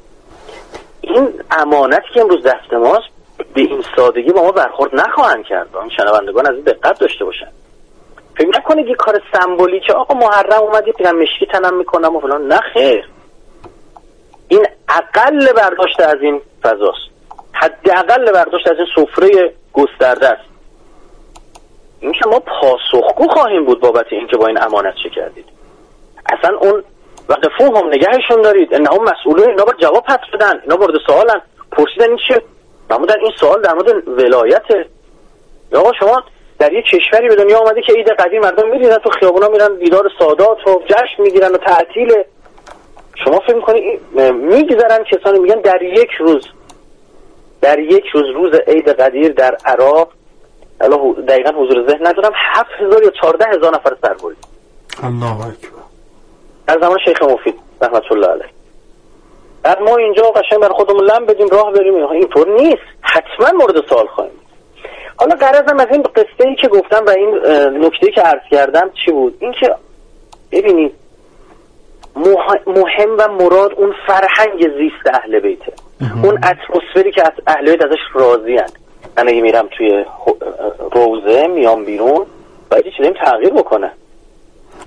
[1.00, 3.08] این امانتی که امروز دست ماست
[3.54, 5.76] به این سادگی با ما برخورد نخواهند کرد.
[5.76, 7.48] این شنوندگان از این دقت داشته باشن.
[8.36, 9.22] فکر نکنید یه کار
[9.86, 12.46] که آقا محرم اومدی پیرم مشکی تنم می‌کنم و فلان.
[12.46, 13.08] نه خیر.
[14.48, 17.08] این اقل برداشت از این فضاست.
[17.52, 20.48] حداقل برداشت از این سفره گسترده است.
[22.00, 25.44] این که ما پاسخگو خواهیم بود بابت اینکه با این امانت چه کردید.
[26.26, 26.82] اصلا اون
[27.28, 28.74] وقفو هم نگهشون دارید.
[28.74, 31.40] اینا هم مسئولین اینا جواب پس بدن اینا برد سوالن.
[31.72, 32.42] پرسیدن این چه؟
[32.88, 34.86] در این سوال در مورد ولایته.
[35.74, 36.22] آقا شما
[36.58, 40.10] در یه کشوری به دنیا آمده که عید قدیم مردم میرن تو خیابونا میرن دیدار
[40.18, 42.14] سادات و جشن می‌گیرن و تعطیل.
[43.24, 44.00] شما فکر می‌کنید
[44.32, 46.48] میگذرن؟ کسانی میگن در یک روز
[47.60, 50.12] در یک روز روز عید قدیر در عراق.
[51.28, 52.32] دقیقا حضور ذهن ندارم.
[52.34, 54.36] هفت هزار یا چارده هزار نفر سر برید
[55.02, 55.87] الله اکبر.
[56.68, 58.48] در زمان شیخ مفید رحمت الله علیه.
[59.62, 62.06] بعد ما اینجا قشنگ بر خودمون لم بدیم راه بریم.
[62.06, 62.82] اینطور نیست.
[63.00, 64.32] حتما مورد سوال خواهیم
[65.16, 67.28] حالا قرضم از این قصه ای که گفتم و این
[67.86, 69.74] نکته که عرض کردم چی بود؟ این که
[70.52, 70.92] ببینید
[72.66, 75.72] مهم و مراد اون فرهنگ زیست اهل بیته.
[76.24, 78.70] اون اتمسفری که از اهل بیت ازش راضی هن.
[79.16, 80.04] من اگه میرم توی
[80.92, 82.26] روزه میام بیرون
[82.70, 83.92] باید چیزیم تغییر بکنه.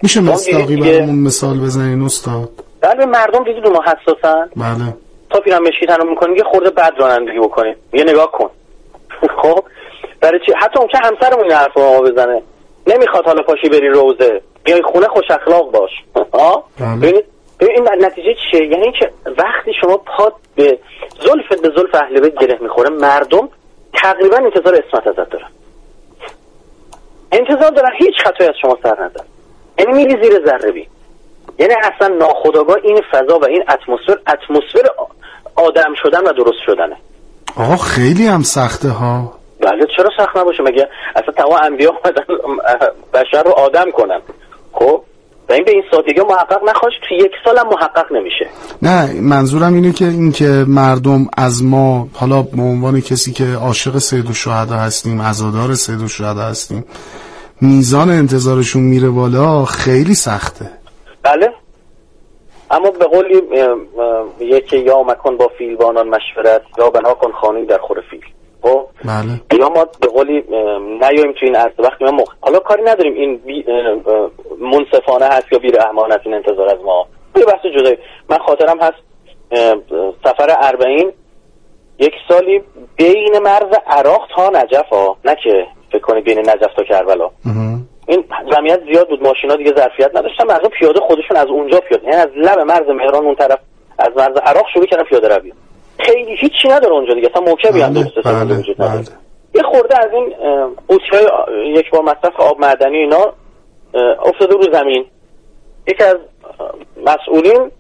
[0.04, 2.50] میشه مستاقی برامون مثال بزنین استاد؟
[2.82, 4.94] بله مردم دیدی دو ما حساسن؟ بله.
[5.30, 8.50] تا پیرم مشکی تنم می‌کنیم یه خورده بد رانندگی بکنیم یه نگاه کن.
[9.42, 9.64] خب؟
[10.22, 12.42] برای چی؟ حتی اون که همسرمون این حرف ما بزنه.
[12.88, 14.42] نمی‌خواد حالا پاشی بری روزه.
[14.64, 15.92] بیای خونه خوش اخلاق باش.
[16.34, 17.26] ها ببینید
[17.62, 20.80] این نتیجه چیه؟ یعنی که وقتی شما پاد به
[21.24, 23.50] زلف به زلف اهل بیت گره می‌خوره مردم
[23.94, 25.48] تقریبا انتظار اسمت ازت دارن.
[27.32, 29.26] انتظار دارن هیچ خطایی از شما سر نزن
[29.82, 30.88] یعنی میری زیر ذره بی.
[31.60, 34.90] یعنی اصلا ناخداگاه این فضا و این اتمسفر اتمسفر
[35.56, 36.98] آدم شدن و درست شدنه.
[37.56, 39.34] آقا خیلی هم سخته ها.
[39.60, 42.24] بله چرا سخت نباشه؟ مگه اصلا تمام انبیا اومدن
[43.14, 44.22] بشر رو آدم کنن؟
[44.74, 45.02] خب
[45.50, 48.48] و این به این سادگی محقق نخواهش تو یک سال هم محقق نمیشه.
[48.82, 54.30] نه منظورم اینه که اینکه مردم از ما حالا به عنوان کسی که عاشق سید
[54.30, 56.86] و شهدا هستیم عزادار سید و شهدا هستیم
[57.62, 60.66] میزان انتظارشون میره بالا خیلی سخته.
[61.24, 61.50] بله.
[62.72, 63.42] اما به قولی
[64.40, 68.26] یکی یا مکن با فیلبانان مشورت یا بنا کن خانی در خور فیل.
[68.62, 69.60] خب؟ بله.
[69.60, 70.44] یا ما به قولی
[71.02, 72.34] نیایم تو این عرصه وقتی ما مخ...
[72.42, 73.66] حالا کاری نداریم این بی...
[74.60, 77.08] منصفانه هست یا بی رحمان این انتظار از ما.
[77.36, 77.98] یه بحث جدایی.
[78.30, 78.98] من خاطرم هست
[80.24, 81.12] سفر اربعین.
[82.00, 82.62] یک سالی
[82.98, 87.30] بین مرز عراق تا نجف ها نه که فکر کنی بین نجف تا کربلا.
[88.08, 92.16] این جمعیت زیاد بود ماشینا دیگه ظرفیت نداشتن مردم پیاده خودشون از اونجا پیاده یعنی
[92.16, 93.60] از لب مرز مهران اون طرف
[94.00, 95.54] از مرز عراق شروع کردن پیاده روی.
[96.00, 99.00] خیلی هیچی نداره اونجا دیگه اصلا موکبی هم بله، درست بله، وجود نداره.
[99.00, 99.06] بله.
[99.56, 100.34] یه خورده از این
[100.88, 101.26] قوطی های
[101.74, 103.34] یک بار مصرف آب معدنی اینا
[104.24, 105.06] افتاده رو زمین.
[105.88, 106.16] یکی از
[107.06, 107.72] مسئولین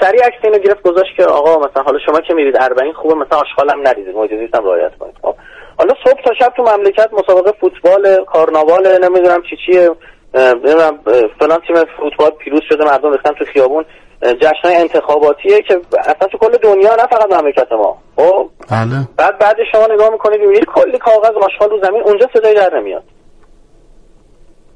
[0.00, 3.38] سریع عکس اینو گرفت گذاشت که آقا مثلا حالا شما که میرید اربعین خوبه مثلا
[3.38, 5.14] آشغال هم نریزید زیست هم رعایت کنید.
[5.22, 5.34] خب
[5.78, 9.90] حالا صبح تا شب تو مملکت مسابقه فوتبال کارناوال نمی‌دونم چی چیه
[10.34, 10.98] نمی‌دونم
[11.40, 13.84] فلان تیم فوتبال پیروز شده مردم ریختن تو خیابون.
[14.22, 17.98] جشن انتخاباتیه که اصلا تو کل دنیا نه فقط مملکت ما.
[18.16, 19.08] خب؟ بله.
[19.16, 23.02] بعد بعد شما نگاه می‌کنید می‌بینید کلی کاغذ آشغال رو زمین اونجا صدای در نمیاد.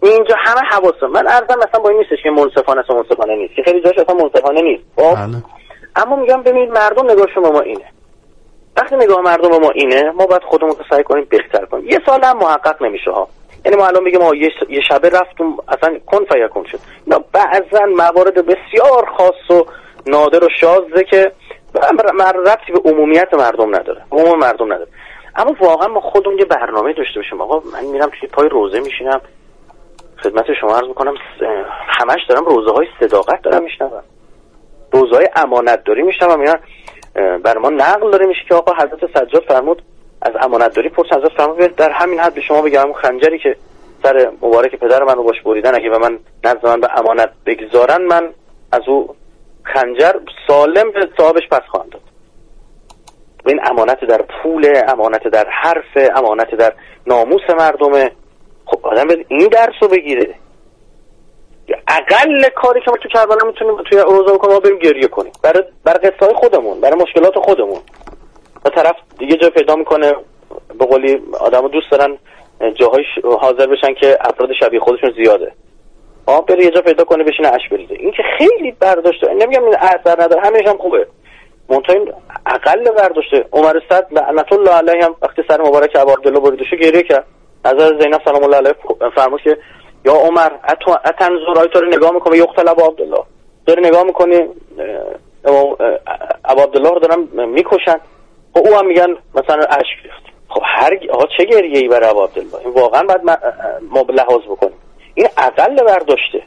[0.02, 3.62] اینجا همه حواسم من ارزم مثلا با این نیستش که منصفانه است منصفانه نیست که
[3.62, 4.84] خیلی جاش اصلا منصفانه نیست.
[4.96, 5.42] خب؟ بله.
[5.96, 7.84] اما میگم ببینید مردم نگاه شما ما اینه.
[8.76, 11.88] وقتی نگاه مردم ما اینه ما باید خودمون رو سعی کنیم بهتر کنیم.
[11.88, 13.28] یه سال هم محقق نمیشه ها.
[13.64, 16.78] یعنی ما الان بگیم ما یه, شبه رفتم اصلا کن فیکون شد.
[17.06, 19.66] اینا بعضا موارد بسیار خاص و
[20.06, 21.32] نادر و شازه که
[22.46, 24.02] ربطی به عمومیت مردم نداره.
[24.12, 24.90] عموم مردم نداره.
[25.36, 27.40] اما واقعا ما خودمون یه برنامه داشته باشیم.
[27.40, 29.20] آقا من میرم توی پای روزه میشینم.
[30.22, 31.14] خدمت شما عرض می‌کنم
[31.86, 34.02] همش دارم روزه های صداقت دارم میشنوم.
[34.92, 36.40] روزه های امانت داری میشنوم.
[36.40, 36.54] اینا
[37.14, 39.82] بر ما نقل داره میشه که آقا حضرت سجاد فرمود
[40.22, 43.56] از امانت داری پرس حضرت فرمود در همین حد به شما بگم خنجری که
[44.02, 48.02] سر مبارک پدر من رو باش بریدن اگه به من نزد من به امانت بگذارن
[48.02, 48.30] من
[48.72, 49.14] از او
[49.64, 50.12] خنجر
[50.46, 52.00] سالم به صاحبش پس خواهم داد.
[53.46, 56.72] این امانت در پول امانت در حرف امانت در
[57.06, 58.10] ناموس مردمه
[58.66, 60.34] خب آدم این درس رو بگیره.
[61.98, 65.32] اقل کاری که ما تو کربلا می‌تونیم توی روزا بکنیم ما بریم گریه کنیم.
[65.42, 67.80] برای برای قصه خودمون برای مشکلات خودمون.
[68.64, 70.12] و طرف دیگه جا پیدا می‌کنه
[70.78, 72.18] به قولی آدمو دوست دارن
[72.74, 73.04] جاهای
[73.40, 75.52] حاضر بشن که افراد شبیه خودشون زیاده.
[76.26, 77.94] آه بره یه جا پیدا کنه بشینه اش بریزه.
[77.94, 81.06] این که خیلی برداشته نمیگم این اثر نداره همینش هم خوبه.
[81.68, 82.12] منتها این
[82.46, 87.02] اقل برداشته عمر صد لعنت الله علیه هم وقتی سر مبارک ابو عبدالله بریده گریه
[87.02, 87.26] کرد.
[87.64, 88.74] از زینب سلام الله علیه
[89.14, 89.58] فرمود که
[90.04, 90.50] یا عمر
[91.04, 93.22] اتنظر تو رو نگاه می‌کنه یقتل ابو عبدالله.
[93.66, 94.48] داری نگاه می‌کنی
[96.44, 98.00] ابو عبدالله رو دارم می‌کشن.
[98.56, 100.22] و خب او هم میگن مثلا اشک ریخت.
[100.48, 103.20] خب هر آقا چه گریه ای برای ابو عبدالله؟ این واقعا باید
[103.90, 104.76] ما لحاظ بکنیم.
[105.14, 106.42] این اقل برداشته.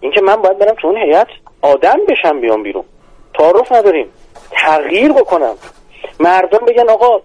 [0.00, 1.26] اینکه من باید برم تو اون هیئت
[1.62, 2.84] آدم بشم بیام بیرون.
[3.34, 4.10] تعارف نداریم.
[4.50, 5.54] تغییر بکنم.
[6.20, 7.20] مردم بگن آقا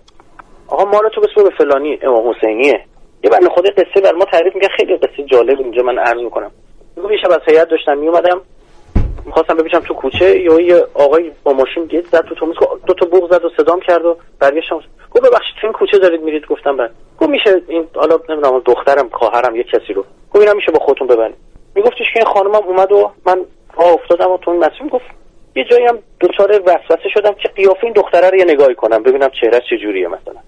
[0.67, 2.85] آقا ما رو تو بسو به فلانی امام حسینیه.
[3.25, 6.51] یه بنده خود قصه بر ما تعریف میگه خیلی قصه جالب اینجا من عرض می‌کنم.
[6.95, 8.41] میگم یه شب از هیئت داشتم میومدم
[9.25, 12.55] می‌خواستم ببینم تو کوچه یا یه آقای با ماشین گیت زد تو تومیز
[12.87, 14.75] دو تا بوق زد و صدام کرد و برگشتم
[15.11, 16.89] گفت ببخشید تو این کوچه دارید میرید؟ گفتم بله.
[17.19, 20.01] گفت میشه این حالا نمی‌دونم دخترم خواهرم یه کسی رو.
[20.01, 21.35] گفت اینا میشه با خودتون ببرید.
[21.75, 23.45] میگفتش که این خانمم اومد و من
[23.77, 24.87] راه افتادم و تو این مسیر.
[24.91, 25.05] گفت
[25.55, 29.29] یه جایی هم دچار وسوسه شدم که قیافه این دختره رو یه نگاهی کنم ببینم
[29.41, 30.41] چهره چه جوریه مثلا.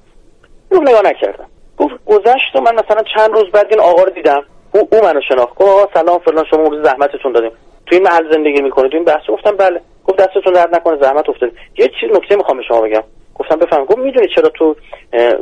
[0.72, 1.48] گفت نگاه نکردم.
[1.78, 4.44] گفت گذشت و من مثلا چند روز بعد این آقا رو دیدم.
[4.72, 5.56] او, او منو شناخت.
[5.56, 7.52] گفت آقا سلام فلان شما روز زحمتتون دادیم.
[7.86, 9.82] تو این محل زندگی می‌کنید؟ تو این بحث؟ گفتم بله.
[10.06, 13.04] گفت دستتون درد نکنه زحمت افتاد یه چیز نکته می‌خوام به شما بگم.
[13.36, 13.86] گفتم بفهم.
[13.86, 14.76] گفت می‌دونی چرا تو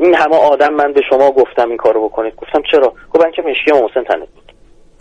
[0.01, 3.71] این همه آدم من به شما گفتم این کارو بکنید؟ گفتم چرا؟ گفت که مشکی
[3.71, 4.53] محسن تنت بود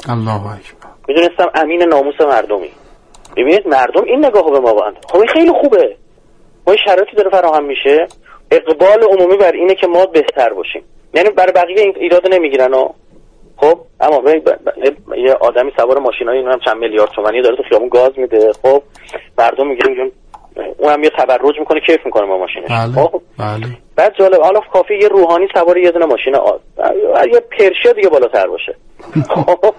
[0.09, 0.91] الله اکبر.
[1.09, 2.71] می‌دونستم امین ناموس مردمی.
[3.37, 5.97] ببینید مردم این نگاهو به ما باند خب این خیلی خوبه.
[6.67, 8.07] ما شرایطی داره فراهم میشه.
[8.51, 10.85] اقبال عمومی بر اینه که ما بهتر باشیم.
[11.15, 12.89] یعنی برای بقیه این ایراد نمی‌گیرن و
[13.57, 14.23] خب اما
[15.17, 18.53] یه آدمی سوار ماشینای اینم چند میلیارد تومانی داره تو خیابون گاز میده.
[18.63, 18.83] خب
[19.39, 20.11] مردم میگن
[20.79, 22.71] اون هم یه تبرج می‌کنه کیف می‌کنه با ماشینش.
[22.71, 22.93] بله.
[22.93, 23.67] خب؟ بله.
[23.97, 26.61] بعد جالب حالا کافی یه روحانی سوار یه دونه ماشین آد
[27.33, 28.75] یه پرشیا دیگه بالاتر باشه.
[29.35, 29.75] خب؟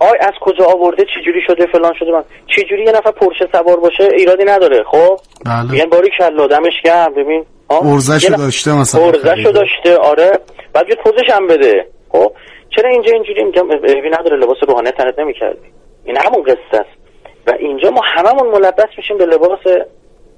[0.00, 2.12] آی از کجا آورده؟ چجوری شده؟ فلان شده.
[2.12, 4.84] من چجوری یه نفر پرشه سوار باشه؟ ایرادی نداره.
[4.84, 5.76] خب؟ بله.
[5.78, 7.14] یعنی باری کلا دمش گرم.
[7.14, 9.04] ببین ارزشو داشته مثلا.
[9.04, 9.96] ارزشو داشته.
[9.96, 10.32] آره.
[10.72, 11.86] بعد یه پوزش هم بده.
[12.08, 12.32] خب؟
[12.76, 14.36] چرا اینجا اینجوری اینجا ببین نداره.
[14.36, 15.68] لباس روحانه تنت نمی‌کردی.
[16.04, 16.98] این همون قصه است.
[17.46, 19.60] و اینجا ما هممون ملبس میشیم به لباس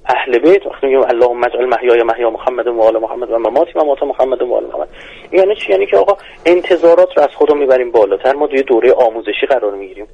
[0.06, 4.02] اهل بیت وقتی میگیم اللهم اجعل محیای محیا محمد و آل محمد و مماتی ممات
[4.02, 4.88] محمد و آل محمد.
[5.32, 8.34] یعنی چی؟ یعنی که آقا انتظارات رو از خودمون می‌بریم بالاتر.
[8.34, 10.06] ما توی دوره آموزشی قرار می‌گیریم.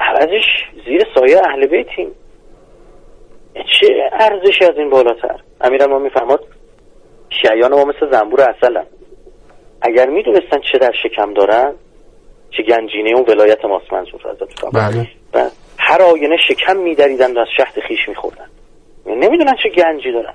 [0.00, 0.44] عوضش
[0.86, 2.10] زیر سایه اهل بیتیم.
[3.54, 6.40] چه ارزشی از این بالاتر؟ امیرم ما می‌فهمد
[7.42, 8.84] شیعان ما مثل زنبور اصلا
[9.82, 11.74] اگر می‌دونستن چه در شکم دارن
[12.50, 14.20] چه گنجینه اون ولایت ماست منظور
[14.72, 15.08] بله.
[15.34, 18.48] و هر آینه شکم میدریدن و از شهد خیش میخوردن.
[19.06, 20.34] نمی‌دونن چه گنجی دارن.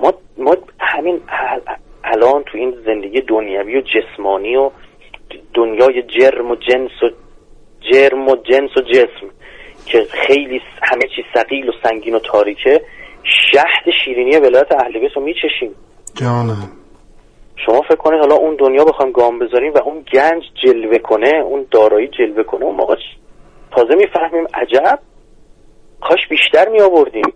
[0.00, 1.20] ما, ما همین
[2.04, 4.70] الان تو این زندگی دنیوی و جسمانی و
[5.54, 7.10] دنیای جرم و جنس و
[7.92, 9.30] جرم و جنس و جسم
[9.86, 12.80] که خیلی همه چی سقیل و سنگین و تاریکه
[13.52, 15.74] شهد شیرینی ولایت اهل بیت رو میچشیم.
[16.14, 16.70] جانم.
[17.66, 21.66] شما فکر کنید حالا اون دنیا بخوام گام بذاریم و اون گنج جلوه کنه اون
[21.70, 22.94] دارایی جلوه کنه اون موقع
[23.70, 24.98] تازه می‌فهمیم عجب
[26.00, 27.32] کاش بیشتر می آوردیم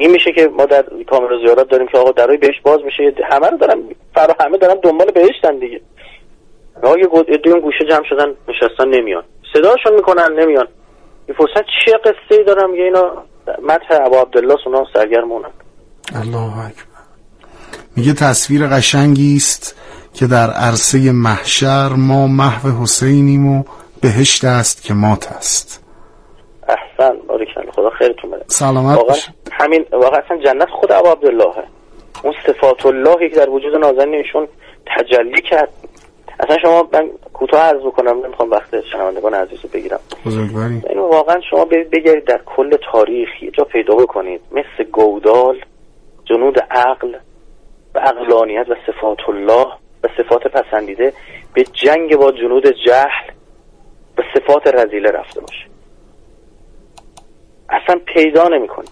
[0.00, 3.14] این میشه که ما در کامل زیارت داریم که آقا درای بهش باز میشه.
[3.30, 3.82] همه رو دارن
[4.14, 5.80] فرا همه دارن دنبال بهشتن دیگه.
[6.82, 7.06] آقا یه
[7.60, 9.22] گوشه جمع شدن نشستن نمیان.
[9.52, 10.66] صداشون می‌کنن نمیان.
[11.38, 13.24] فرصت چه قصه ای دارم؟ میگه اینا
[13.62, 15.50] مدح ابا عبدالله سونا سرگرمونن
[16.14, 16.98] الله اکبر.
[17.96, 19.80] میگه تصویر قشنگی است
[20.14, 23.64] که در عرصه محشر ما محو حسینیم و
[24.02, 25.84] بهشت است که مات است.
[26.68, 27.16] احسن.
[27.90, 29.16] خیرتون بده سلامت واقعا
[29.52, 31.54] همین واقعا جنت خود ابا عبدالله
[32.22, 34.48] اون صفات اللهی که در وجود نازنین ایشون
[34.86, 35.68] تجلی کرد.
[36.40, 40.00] اصلا شما من کوتاه عرض بکنم نمی‌خوام وقت شنوندگان عزیز رو بگیرم.
[40.26, 40.82] بزرگواری.
[40.88, 44.40] اینو واقعا شما بگردید در کل تاریخ یه جا پیدا بکنید.
[44.52, 45.60] مثل گودال
[46.24, 47.14] جنود عقل
[47.94, 49.66] و عقلانیت و صفات الله
[50.04, 51.12] و صفات پسندیده
[51.54, 53.30] به جنگ با جنود جهل
[54.18, 55.64] و صفات رزیله رفته باشه.
[57.70, 58.86] اصلا پیدا نمی‌کنه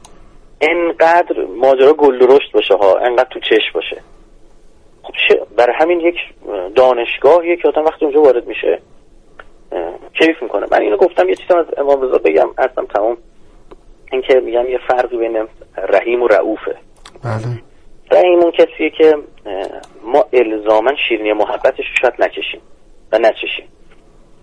[0.61, 4.03] انقدر ماجرا گل رشد باشه ها انقدر تو چشم باشه.
[5.03, 5.15] خب
[5.57, 6.17] برای همین یک
[6.75, 8.81] دانشگاه که آدم وقتی اونجا وارد میشه
[10.19, 10.67] کیف می‌کنه.
[10.71, 13.17] من اینو گفتم یه چیزی از امام رضا بگم اصلا تمام
[14.13, 16.77] اینکه میگم یه فرقی بین رحیم و رعوفه.
[17.25, 17.63] بله.
[18.13, 19.15] رحیم اون کسیه که
[20.03, 22.61] ما الزاما شیرینی محبتش شاید نکشیم
[23.13, 23.69] و نچشیم.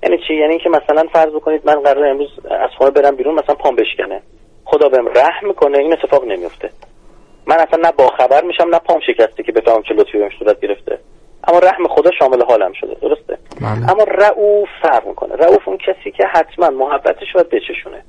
[0.03, 3.55] یعنی چی؟ یعنی اینکه مثلا فرض بکنید من قرار امروز از خونه برم بیرون مثلا
[3.55, 4.21] پام بشکنه.
[4.65, 6.69] خدا بهم رحم کنه این اتفاق نمیفته
[7.47, 10.99] من اصلا نه باخبر میشم نه پام شکسته که بفهمم چه لطفی بهم صورت گرفته.
[11.47, 13.91] اما رحم خدا شامل حالم شده درسته؟ بله.
[13.91, 15.35] اما رعوف فرق می‌کنه.
[15.35, 18.03] رعوف اون کسی که حتما محبتش باید بچشونه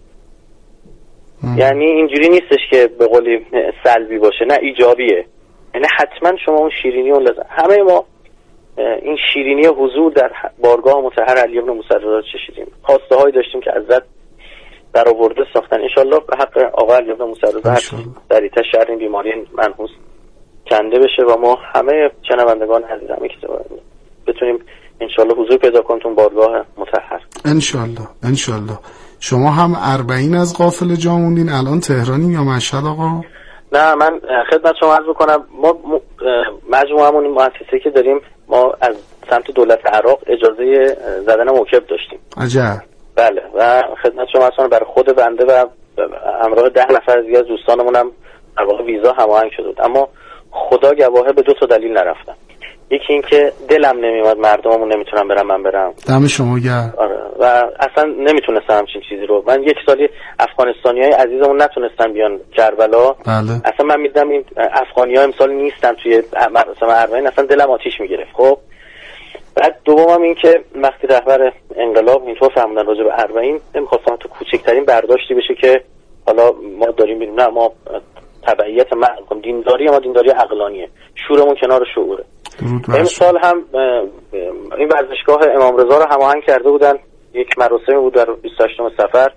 [1.57, 3.47] یعنی اینجوری نیستش که به قولی
[3.85, 5.25] سلبی باشه نه ایجابیه.
[5.75, 8.05] یعنی حتما شما اون شیرینی اون لازم همه ما
[8.77, 11.69] این شیرینی حضور در بارگاه متحر علی ابن
[12.03, 12.67] رو چشیدیم.
[12.83, 14.03] خواسته هایی داشتیم که ازت
[14.95, 15.81] در آورده ساختن.
[15.81, 17.75] انشالله به حق آقا علی ابن رضا
[18.29, 18.41] در
[18.73, 19.91] شهر این بیماری منحوس
[20.71, 23.37] کنده بشه و ما همه شنوندگان عزیز همه که
[24.27, 24.59] بتونیم
[25.01, 27.21] انشالله حضور پیدا کنتون بارگاه متحر.
[27.45, 28.79] انشالله انشالله
[29.21, 33.23] شما هم اربعین از قافل جا موندین الان تهرانی یا مشهد آقا؟
[33.73, 34.21] نه من
[34.51, 35.77] خدمت شما عرض بکنم ما
[36.71, 38.97] مجموعه همون مؤسسه که داریم ما از
[39.31, 42.19] سمت دولت عراق اجازه زدن موکب داشتیم.
[42.37, 42.83] عجب.
[43.17, 43.43] بله.
[43.55, 45.67] و خدمت شما اصلا برای خود بنده و
[46.43, 48.11] همراه ده نفر دیگه از دوستانمون هم
[48.87, 49.81] ویزا هماهنگ شده بود.
[49.81, 50.09] اما
[50.51, 52.35] خدا گواهه به دو تا دلیل نرفتم
[52.91, 55.95] یکی اینکه دلم نمیومد مردممون نمی‌تونم برم من برم.
[56.09, 56.95] دم شما گرم.
[56.97, 57.19] آره.
[57.39, 57.45] و
[57.81, 59.45] اصلا نمی‌تونستم همچین چیزی رو.
[59.47, 60.09] من یک سالی
[60.39, 63.13] افغانستانی های عزیزمون نتونستن بیان کربلا.
[63.13, 63.53] بله.
[63.65, 66.23] اصلا من میدم این افغانی ها امسال نیستن توی
[66.53, 68.33] مراسم اربعین اصلا دلم آتیش می‌گرفت.
[68.33, 68.59] خب.
[69.55, 74.85] بعد دومم این که وقتی رهبر انقلاب اینطور فهموندن راجع به اربعین نمی‌خواستم تو کوچکترین
[74.85, 75.85] برداشتی بشه که
[76.27, 77.73] حالا ما داریم ببینیم نه ما
[78.47, 79.07] تبعیت ما
[79.43, 80.89] دینداری ما دینداری عقلانیه.
[81.29, 82.25] شورمون کنار شعوره.
[82.89, 83.65] امسال هم
[84.79, 86.95] این ورزشگاه امام رضا رو هماهنگ کرده بودن.
[87.35, 89.31] یک مراسمی بود در 28 سفر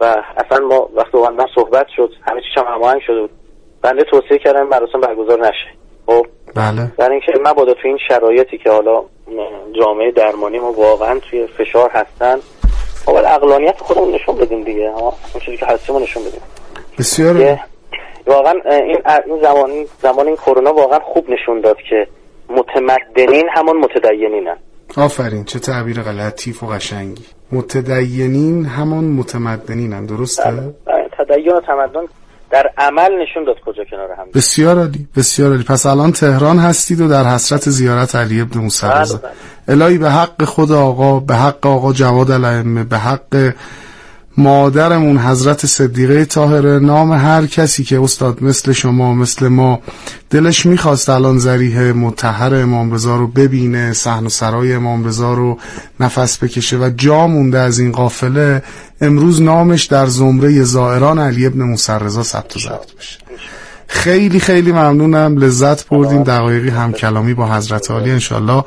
[0.00, 0.04] و
[0.36, 2.10] اصلا ما وقتی با صحبت شد.
[2.22, 3.30] همه چیز هم هماهنگ شده بود.
[3.82, 5.68] بنده توصیه کردم مراسم برگزار نشه.
[6.06, 6.92] خب؟ بله.
[6.98, 9.02] برای اینکه مبادا تو این شرایطی که حالا
[9.80, 12.38] جامعه درمانی ما واقعا توی فشار هستن
[13.08, 14.90] اول اقلانیت خودمون نشون بدیم دیگه.
[14.90, 15.12] اون
[15.44, 16.40] چیزی که هستیم نشون بدیم.
[16.98, 17.58] بسیار
[18.28, 18.52] واقعا
[19.26, 19.70] این زمان
[20.02, 22.06] زمان این کرونا واقعا خوب نشون داد که
[22.48, 24.56] متمدنین همون متدینینن
[24.96, 27.24] آفرین چه تعبیر لطیف و قشنگی.
[27.52, 31.08] متدینین همون متمدنینن درسته؟ بله.
[31.18, 32.00] تدین و تمدن
[32.50, 34.26] در عمل نشون داد کجا کنار هم.
[34.34, 35.64] بسیار عالی بسیار عالی.
[35.64, 39.20] پس الان تهران هستید و در حسرت زیارت علی ابن موسی بله،
[39.68, 43.52] الهی به حق خود آقا به حق آقا جواد الائمه به حق
[44.38, 49.80] مادرمون حضرت صدیقه طاهره نام هر کسی که استاد مثل شما مثل ما
[50.30, 55.58] دلش می‌خواست الان زریح متحر امام رضا رو ببینه صحن و سرای امام رضا رو
[56.00, 58.62] نفس بکشه و جا مونده از این قافله
[59.00, 63.18] امروز نامش در زمره زائران علی ابن موسی رضا ثبت و ضبط بشه.
[63.88, 66.22] خیلی خیلی ممنونم لذت بردیم.
[66.22, 68.10] دقایقی هم کلامی با حضرت عالی.
[68.10, 68.64] انشالله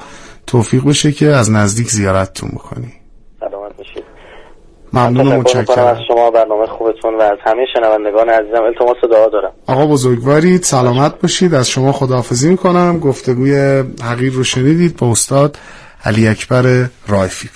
[0.47, 2.87] توفیق بشه که از نزدیک زیارتتون بکنی.
[2.87, 3.00] سلامت باشید
[4.93, 5.85] ممنون و متشکرم.
[5.85, 9.51] از شما برنامه خوبتون و از همه شنوندگان عزیزم التماس دعا دارم.
[9.67, 11.53] آقا بزرگوارید سلامت باشید.
[11.53, 12.99] از شما خداحافظی می‌کنم.
[12.99, 15.57] گفتگوی حقیر رو شنیدید با استاد
[16.05, 17.49] علی اکبر رایفی.